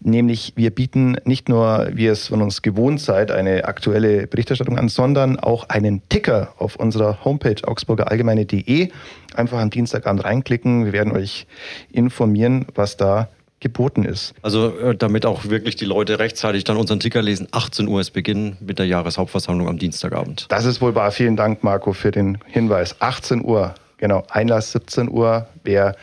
Nämlich 0.00 0.52
wir 0.56 0.70
bieten 0.70 1.16
nicht 1.24 1.48
nur, 1.48 1.88
wie 1.92 2.06
es 2.06 2.28
von 2.28 2.42
uns 2.42 2.62
gewohnt 2.62 3.00
seid, 3.00 3.30
eine 3.30 3.64
aktuelle 3.66 4.26
Berichterstattung 4.26 4.78
an, 4.78 4.88
sondern 4.88 5.38
auch 5.38 5.68
einen 5.68 6.02
Ticker 6.08 6.54
auf 6.58 6.76
unserer 6.76 7.24
Homepage 7.24 7.56
augsburgerallgemeine.de. 7.64 8.90
Einfach 9.34 9.58
am 9.58 9.70
Dienstagabend 9.70 10.24
reinklicken. 10.24 10.84
Wir 10.84 10.92
werden 10.92 11.12
euch 11.12 11.46
informieren, 11.92 12.66
was 12.74 12.96
da 12.96 13.28
geboten 13.66 14.04
ist. 14.04 14.34
Also 14.42 14.78
äh, 14.78 14.96
damit 14.96 15.26
auch 15.26 15.46
wirklich 15.46 15.76
die 15.76 15.84
Leute 15.84 16.18
rechtzeitig 16.18 16.64
dann 16.64 16.76
unseren 16.76 17.00
Ticker 17.00 17.22
lesen. 17.22 17.48
18 17.50 17.88
Uhr 17.88 18.00
ist 18.00 18.12
Beginn 18.12 18.56
mit 18.60 18.78
der 18.78 18.86
Jahreshauptversammlung 18.86 19.68
am 19.68 19.78
Dienstagabend. 19.78 20.46
Das 20.48 20.64
ist 20.64 20.80
wohl 20.80 20.94
wahr. 20.94 21.10
Vielen 21.10 21.36
Dank, 21.36 21.64
Marco, 21.64 21.92
für 21.92 22.10
den 22.10 22.38
Hinweis. 22.46 23.00
18 23.00 23.44
Uhr 23.44 23.74
Genau, 23.98 24.24
Einlass 24.28 24.72
17 24.72 25.08
Uhr, 25.08 25.48
wer 25.64 25.96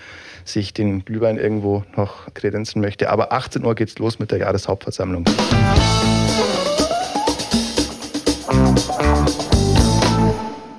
sich 0.46 0.74
den 0.74 1.06
Glühwein 1.06 1.38
irgendwo 1.38 1.84
noch 1.96 2.34
kredenzen 2.34 2.82
möchte. 2.82 3.12
Aber 3.12 3.32
18 3.32 3.64
Uhr 3.64 3.76
geht's 3.76 4.00
los 4.00 4.18
mit 4.18 4.32
der 4.32 4.40
Jahreshauptversammlung. 4.40 5.26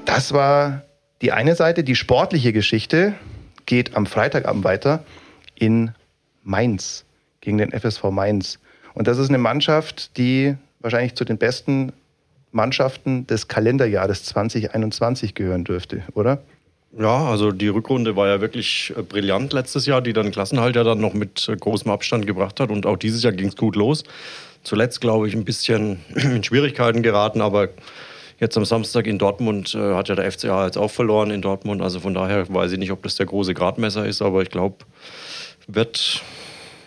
Das 0.04 0.32
war 0.32 0.82
die 1.22 1.30
eine 1.30 1.54
Seite. 1.54 1.84
Die 1.84 1.94
sportliche 1.94 2.52
Geschichte 2.52 3.14
geht 3.64 3.96
am 3.96 4.06
Freitagabend 4.06 4.64
weiter 4.64 5.04
in 5.54 5.92
Mainz 6.44 7.04
gegen 7.40 7.58
den 7.58 7.72
FSV 7.72 8.04
Mainz. 8.04 8.58
Und 8.94 9.08
das 9.08 9.18
ist 9.18 9.28
eine 9.28 9.38
Mannschaft, 9.38 10.16
die 10.16 10.54
wahrscheinlich 10.80 11.14
zu 11.14 11.24
den 11.24 11.38
besten 11.38 11.92
Mannschaften 12.52 13.26
des 13.26 13.48
Kalenderjahres 13.48 14.24
2021 14.24 15.34
gehören 15.34 15.64
dürfte, 15.64 16.02
oder? 16.14 16.42
Ja, 16.96 17.26
also 17.26 17.50
die 17.50 17.66
Rückrunde 17.68 18.14
war 18.14 18.28
ja 18.28 18.40
wirklich 18.40 18.92
äh, 18.96 19.02
brillant 19.02 19.52
letztes 19.52 19.86
Jahr, 19.86 20.00
die 20.00 20.12
dann 20.12 20.30
Klassenhalt 20.30 20.76
ja 20.76 20.84
dann 20.84 21.00
noch 21.00 21.12
mit 21.12 21.48
äh, 21.48 21.56
großem 21.56 21.90
Abstand 21.90 22.26
gebracht 22.26 22.60
hat. 22.60 22.70
Und 22.70 22.86
auch 22.86 22.96
dieses 22.96 23.24
Jahr 23.24 23.32
ging 23.32 23.48
es 23.48 23.56
gut 23.56 23.74
los. 23.74 24.04
Zuletzt, 24.62 25.00
glaube 25.00 25.26
ich, 25.26 25.34
ein 25.34 25.44
bisschen 25.44 25.98
in 26.14 26.44
Schwierigkeiten 26.44 27.02
geraten, 27.02 27.40
aber 27.40 27.70
jetzt 28.38 28.56
am 28.56 28.64
Samstag 28.64 29.08
in 29.08 29.18
Dortmund 29.18 29.74
äh, 29.74 29.94
hat 29.94 30.08
ja 30.08 30.14
der 30.14 30.30
FCA 30.30 30.66
jetzt 30.66 30.76
auch 30.76 30.90
verloren 30.90 31.32
in 31.32 31.42
Dortmund. 31.42 31.82
Also 31.82 31.98
von 31.98 32.14
daher 32.14 32.48
weiß 32.48 32.70
ich 32.70 32.78
nicht, 32.78 32.92
ob 32.92 33.02
das 33.02 33.16
der 33.16 33.26
große 33.26 33.54
Gradmesser 33.54 34.06
ist, 34.06 34.22
aber 34.22 34.42
ich 34.42 34.50
glaube, 34.50 34.76
wird 35.68 36.22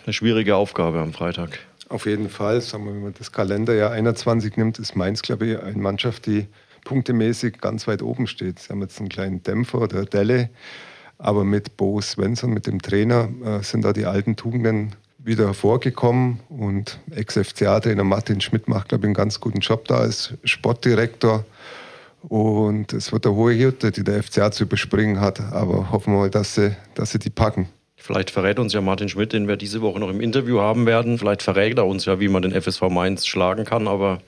eine 0.04 0.12
schwierige 0.12 0.56
Aufgabe 0.56 1.00
am 1.00 1.12
Freitag. 1.12 1.58
Auf 1.88 2.06
jeden 2.06 2.28
Fall. 2.28 2.60
Sagen 2.60 2.84
wir, 2.84 2.92
wenn 2.92 3.02
man 3.02 3.14
das 3.18 3.32
Kalenderjahr 3.32 3.90
21 3.92 4.56
nimmt, 4.56 4.78
ist 4.78 4.94
Mainz, 4.94 5.22
glaube 5.22 5.46
ich, 5.46 5.58
eine 5.62 5.78
Mannschaft, 5.78 6.26
die 6.26 6.46
punktemäßig 6.84 7.60
ganz 7.60 7.86
weit 7.86 8.02
oben 8.02 8.26
steht. 8.26 8.58
Sie 8.58 8.68
haben 8.70 8.80
jetzt 8.82 8.98
einen 8.98 9.08
kleinen 9.08 9.42
Dämpfer 9.42 9.80
oder 9.82 10.04
Delle, 10.04 10.50
aber 11.18 11.44
mit 11.44 11.76
Bo 11.76 12.00
Svensson, 12.00 12.50
mit 12.50 12.66
dem 12.66 12.80
Trainer, 12.80 13.28
äh, 13.44 13.62
sind 13.62 13.84
da 13.84 13.92
die 13.92 14.06
alten 14.06 14.36
Tugenden 14.36 14.94
wieder 15.18 15.46
hervorgekommen 15.46 16.40
und 16.48 17.00
Ex-FCA-Trainer 17.10 18.04
Martin 18.04 18.40
Schmidt 18.40 18.68
macht, 18.68 18.88
glaube 18.88 19.02
ich, 19.02 19.08
einen 19.08 19.14
ganz 19.14 19.40
guten 19.40 19.60
Job 19.60 19.86
da 19.88 19.98
als 19.98 20.34
Sportdirektor. 20.44 21.44
Und 22.22 22.92
es 22.92 23.12
wird 23.12 23.26
eine 23.26 23.34
hohe 23.34 23.56
Hürde, 23.56 23.90
die 23.90 24.04
der 24.04 24.22
FCA 24.22 24.50
zu 24.50 24.64
überspringen 24.64 25.20
hat, 25.20 25.40
aber 25.40 25.90
hoffen 25.90 26.14
wir 26.14 26.20
mal, 26.20 26.30
dass 26.30 26.54
sie, 26.54 26.74
dass 26.94 27.10
sie 27.10 27.18
die 27.18 27.30
packen. 27.30 27.68
Vielleicht 28.00 28.30
verrät 28.30 28.58
uns 28.58 28.72
ja 28.72 28.80
Martin 28.80 29.08
Schmidt, 29.08 29.32
den 29.32 29.48
wir 29.48 29.56
diese 29.56 29.82
Woche 29.82 29.98
noch 29.98 30.08
im 30.08 30.20
Interview 30.20 30.60
haben 30.60 30.86
werden. 30.86 31.18
Vielleicht 31.18 31.42
verrät 31.42 31.76
er 31.76 31.86
uns 31.86 32.04
ja, 32.06 32.20
wie 32.20 32.28
man 32.28 32.42
den 32.42 32.52
FSV 32.52 32.82
Mainz 32.88 33.26
schlagen 33.26 33.64
kann. 33.64 33.88
Aber 33.88 34.20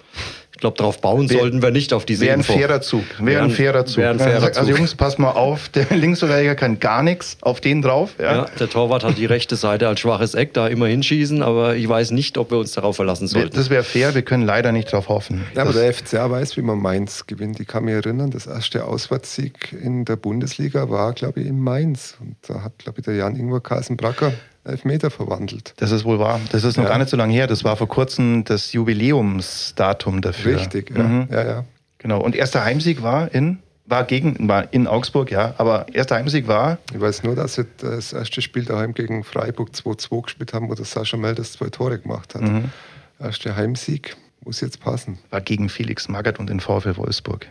glaube, 0.61 0.77
darauf 0.77 1.01
bauen 1.01 1.29
wär, 1.29 1.39
sollten 1.39 1.63
wir 1.63 1.71
nicht 1.71 1.93
auf 1.93 2.05
diese 2.05 2.25
Wäre 2.25 2.35
ein 2.35 2.43
fairer 2.43 2.81
Zug. 2.81 3.05
Wäre 3.19 3.43
ein 3.43 3.51
fairer 3.51 3.87
Zug. 3.87 3.99
Wär 3.99 4.11
ein 4.11 4.19
fairer 4.19 4.53
Zug. 4.53 4.59
Also 4.59 4.71
Jungs, 4.73 4.95
pass 4.95 5.19
mal 5.19 5.33
auf, 5.33 5.69
der 5.71 5.87
Linksverteidiger 5.91 6.55
kann 6.55 6.79
gar 6.79 7.03
nichts 7.03 7.37
auf 7.41 7.61
den 7.61 7.83
drauf. 7.83 8.15
Ja. 8.19 8.35
ja. 8.35 8.47
der 8.59 8.69
Torwart 8.69 9.05
hat 9.05 9.19
die 9.19 9.27
rechte 9.27 9.57
Seite 9.57 9.89
als 9.89 10.01
schwaches 10.01 10.35
Eck, 10.35 10.55
da 10.55 10.69
immer 10.69 10.87
hinschießen. 10.87 11.43
Aber 11.43 11.77
ich 11.77 11.89
weiß 11.89 12.13
nicht, 12.13 12.39
ob 12.39 12.51
wir 12.51 12.59
uns 12.59 12.73
darauf 12.73 12.97
verlassen 12.97 13.27
sollten. 13.27 13.57
Das 13.57 13.71
wäre 13.71 13.83
fair, 13.83 14.15
wir 14.15 14.23
können 14.23 14.45
leider 14.45 14.73
nicht 14.73 14.93
darauf 14.93 15.09
hoffen. 15.09 15.45
Ja, 15.55 15.63
aber 15.63 15.73
der 15.73 15.93
FCA 15.93 16.31
weiß, 16.31 16.57
wie 16.57 16.63
man 16.63 16.79
Mainz 16.79 17.27
gewinnt. 17.27 17.61
Ich 17.61 17.67
kann 17.67 17.85
mich 17.85 17.95
erinnern, 17.95 18.31
das 18.31 18.47
erste 18.47 18.85
Auswärtssieg 18.85 19.73
in 19.73 20.05
der 20.05 20.17
Bundesliga 20.17 20.91
war, 20.91 21.13
glaube 21.13 21.41
ich, 21.41 21.47
in 21.47 21.59
Mainz. 21.61 22.17
Und 22.21 22.37
da 22.47 22.63
hat, 22.63 22.79
glaube 22.79 23.01
ich, 23.01 23.05
der 23.05 23.15
Jan-Ingwer 23.15 23.61
Bracker 23.61 24.33
Elfmeter 24.65 25.11
verwandelt. 25.11 25.75
Das 25.79 25.91
ist 25.91 26.05
wohl 26.05 26.19
wahr. 26.19 26.41
Das 26.53 26.65
ist 26.65 26.77
noch 26.77 26.85
ja. 26.85 26.91
gar 26.91 26.99
nicht 26.99 27.11
so 27.11 27.17
lange 27.17 27.33
her. 27.33 27.47
Das 27.47 27.65
war 27.65 27.77
vor 27.77 27.89
kurzem 27.89 28.45
das 28.45 28.73
Jubiläumsdatum 28.73 30.21
dafür. 30.21 30.57
Richtig, 30.59 30.91
ja. 30.91 31.03
Mhm. 31.03 31.29
ja, 31.31 31.45
ja. 31.45 31.65
Genau. 31.99 32.21
Und 32.21 32.35
erster 32.35 32.65
Heimsieg 32.65 33.03
war 33.03 33.33
in 33.35 33.59
war 33.87 34.05
gegen 34.05 34.49
war 34.49 34.73
in 34.73 34.87
Augsburg, 34.87 35.33
ja, 35.33 35.55
aber 35.59 35.87
erster 35.93 36.15
Heimsieg 36.15 36.47
war. 36.47 36.79
Ich 36.95 37.01
weiß 37.01 37.25
nur, 37.25 37.35
dass 37.35 37.55
sie 37.55 37.67
das 37.79 38.13
erste 38.13 38.41
Spiel 38.41 38.65
daheim 38.65 38.95
gegen 38.95 39.25
Freiburg 39.25 39.71
2-2 39.71 40.23
gespielt 40.23 40.55
haben, 40.55 40.69
wo 40.71 40.75
der 40.75 40.85
Sascha 40.85 41.17
Melders 41.17 41.53
zwei 41.53 41.71
Tore 41.71 41.99
gemacht 41.99 42.35
hat. 42.35 42.43
Mhm. 42.43 42.71
Erster 43.19 43.57
Heimsieg 43.57 44.17
muss 44.45 44.61
jetzt 44.61 44.81
passen. 44.81 45.19
War 45.31 45.41
gegen 45.41 45.69
Felix 45.69 46.09
Magath 46.09 46.39
und 46.39 46.49
den 46.49 46.61
VfL 46.61 46.97
Wolfsburg. 46.97 47.49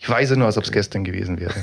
Ich 0.00 0.08
weiß 0.08 0.30
nur, 0.36 0.46
als 0.46 0.56
ob 0.56 0.64
es 0.64 0.72
gestern 0.72 1.04
gewesen 1.04 1.38
wäre. 1.38 1.54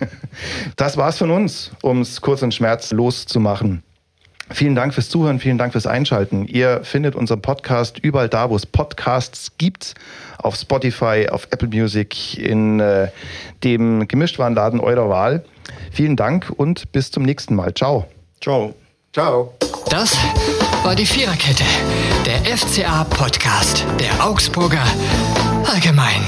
das 0.76 0.96
war's 0.96 1.18
von 1.18 1.30
uns, 1.30 1.70
um 1.82 2.00
es 2.00 2.20
kurz 2.20 2.42
und 2.42 2.54
schmerzlos 2.54 3.26
zu 3.26 3.40
machen. 3.40 3.82
Vielen 4.50 4.74
Dank 4.74 4.94
fürs 4.94 5.10
Zuhören, 5.10 5.38
vielen 5.38 5.58
Dank 5.58 5.72
fürs 5.72 5.86
Einschalten. 5.86 6.46
Ihr 6.46 6.80
findet 6.82 7.14
unseren 7.14 7.42
Podcast 7.42 7.98
überall 7.98 8.30
da, 8.30 8.48
wo 8.48 8.56
es 8.56 8.64
Podcasts 8.64 9.52
gibt. 9.58 9.94
Auf 10.38 10.56
Spotify, 10.56 11.28
auf 11.30 11.46
Apple 11.50 11.68
Music, 11.68 12.38
in 12.38 12.80
äh, 12.80 13.08
dem 13.62 14.08
Gemischtwarenladen 14.08 14.80
eurer 14.80 15.10
Wahl. 15.10 15.44
Vielen 15.92 16.16
Dank 16.16 16.50
und 16.56 16.90
bis 16.92 17.10
zum 17.10 17.24
nächsten 17.24 17.54
Mal. 17.54 17.74
Ciao. 17.74 18.06
Ciao. 18.40 18.74
Ciao. 19.12 19.52
Das 19.90 20.16
war 20.84 20.94
die 20.94 21.06
Viererkette, 21.06 21.64
der 22.24 22.56
FCA-Podcast 22.56 23.84
der 24.00 24.24
Augsburger 24.24 24.84
Allgemein. 25.64 26.22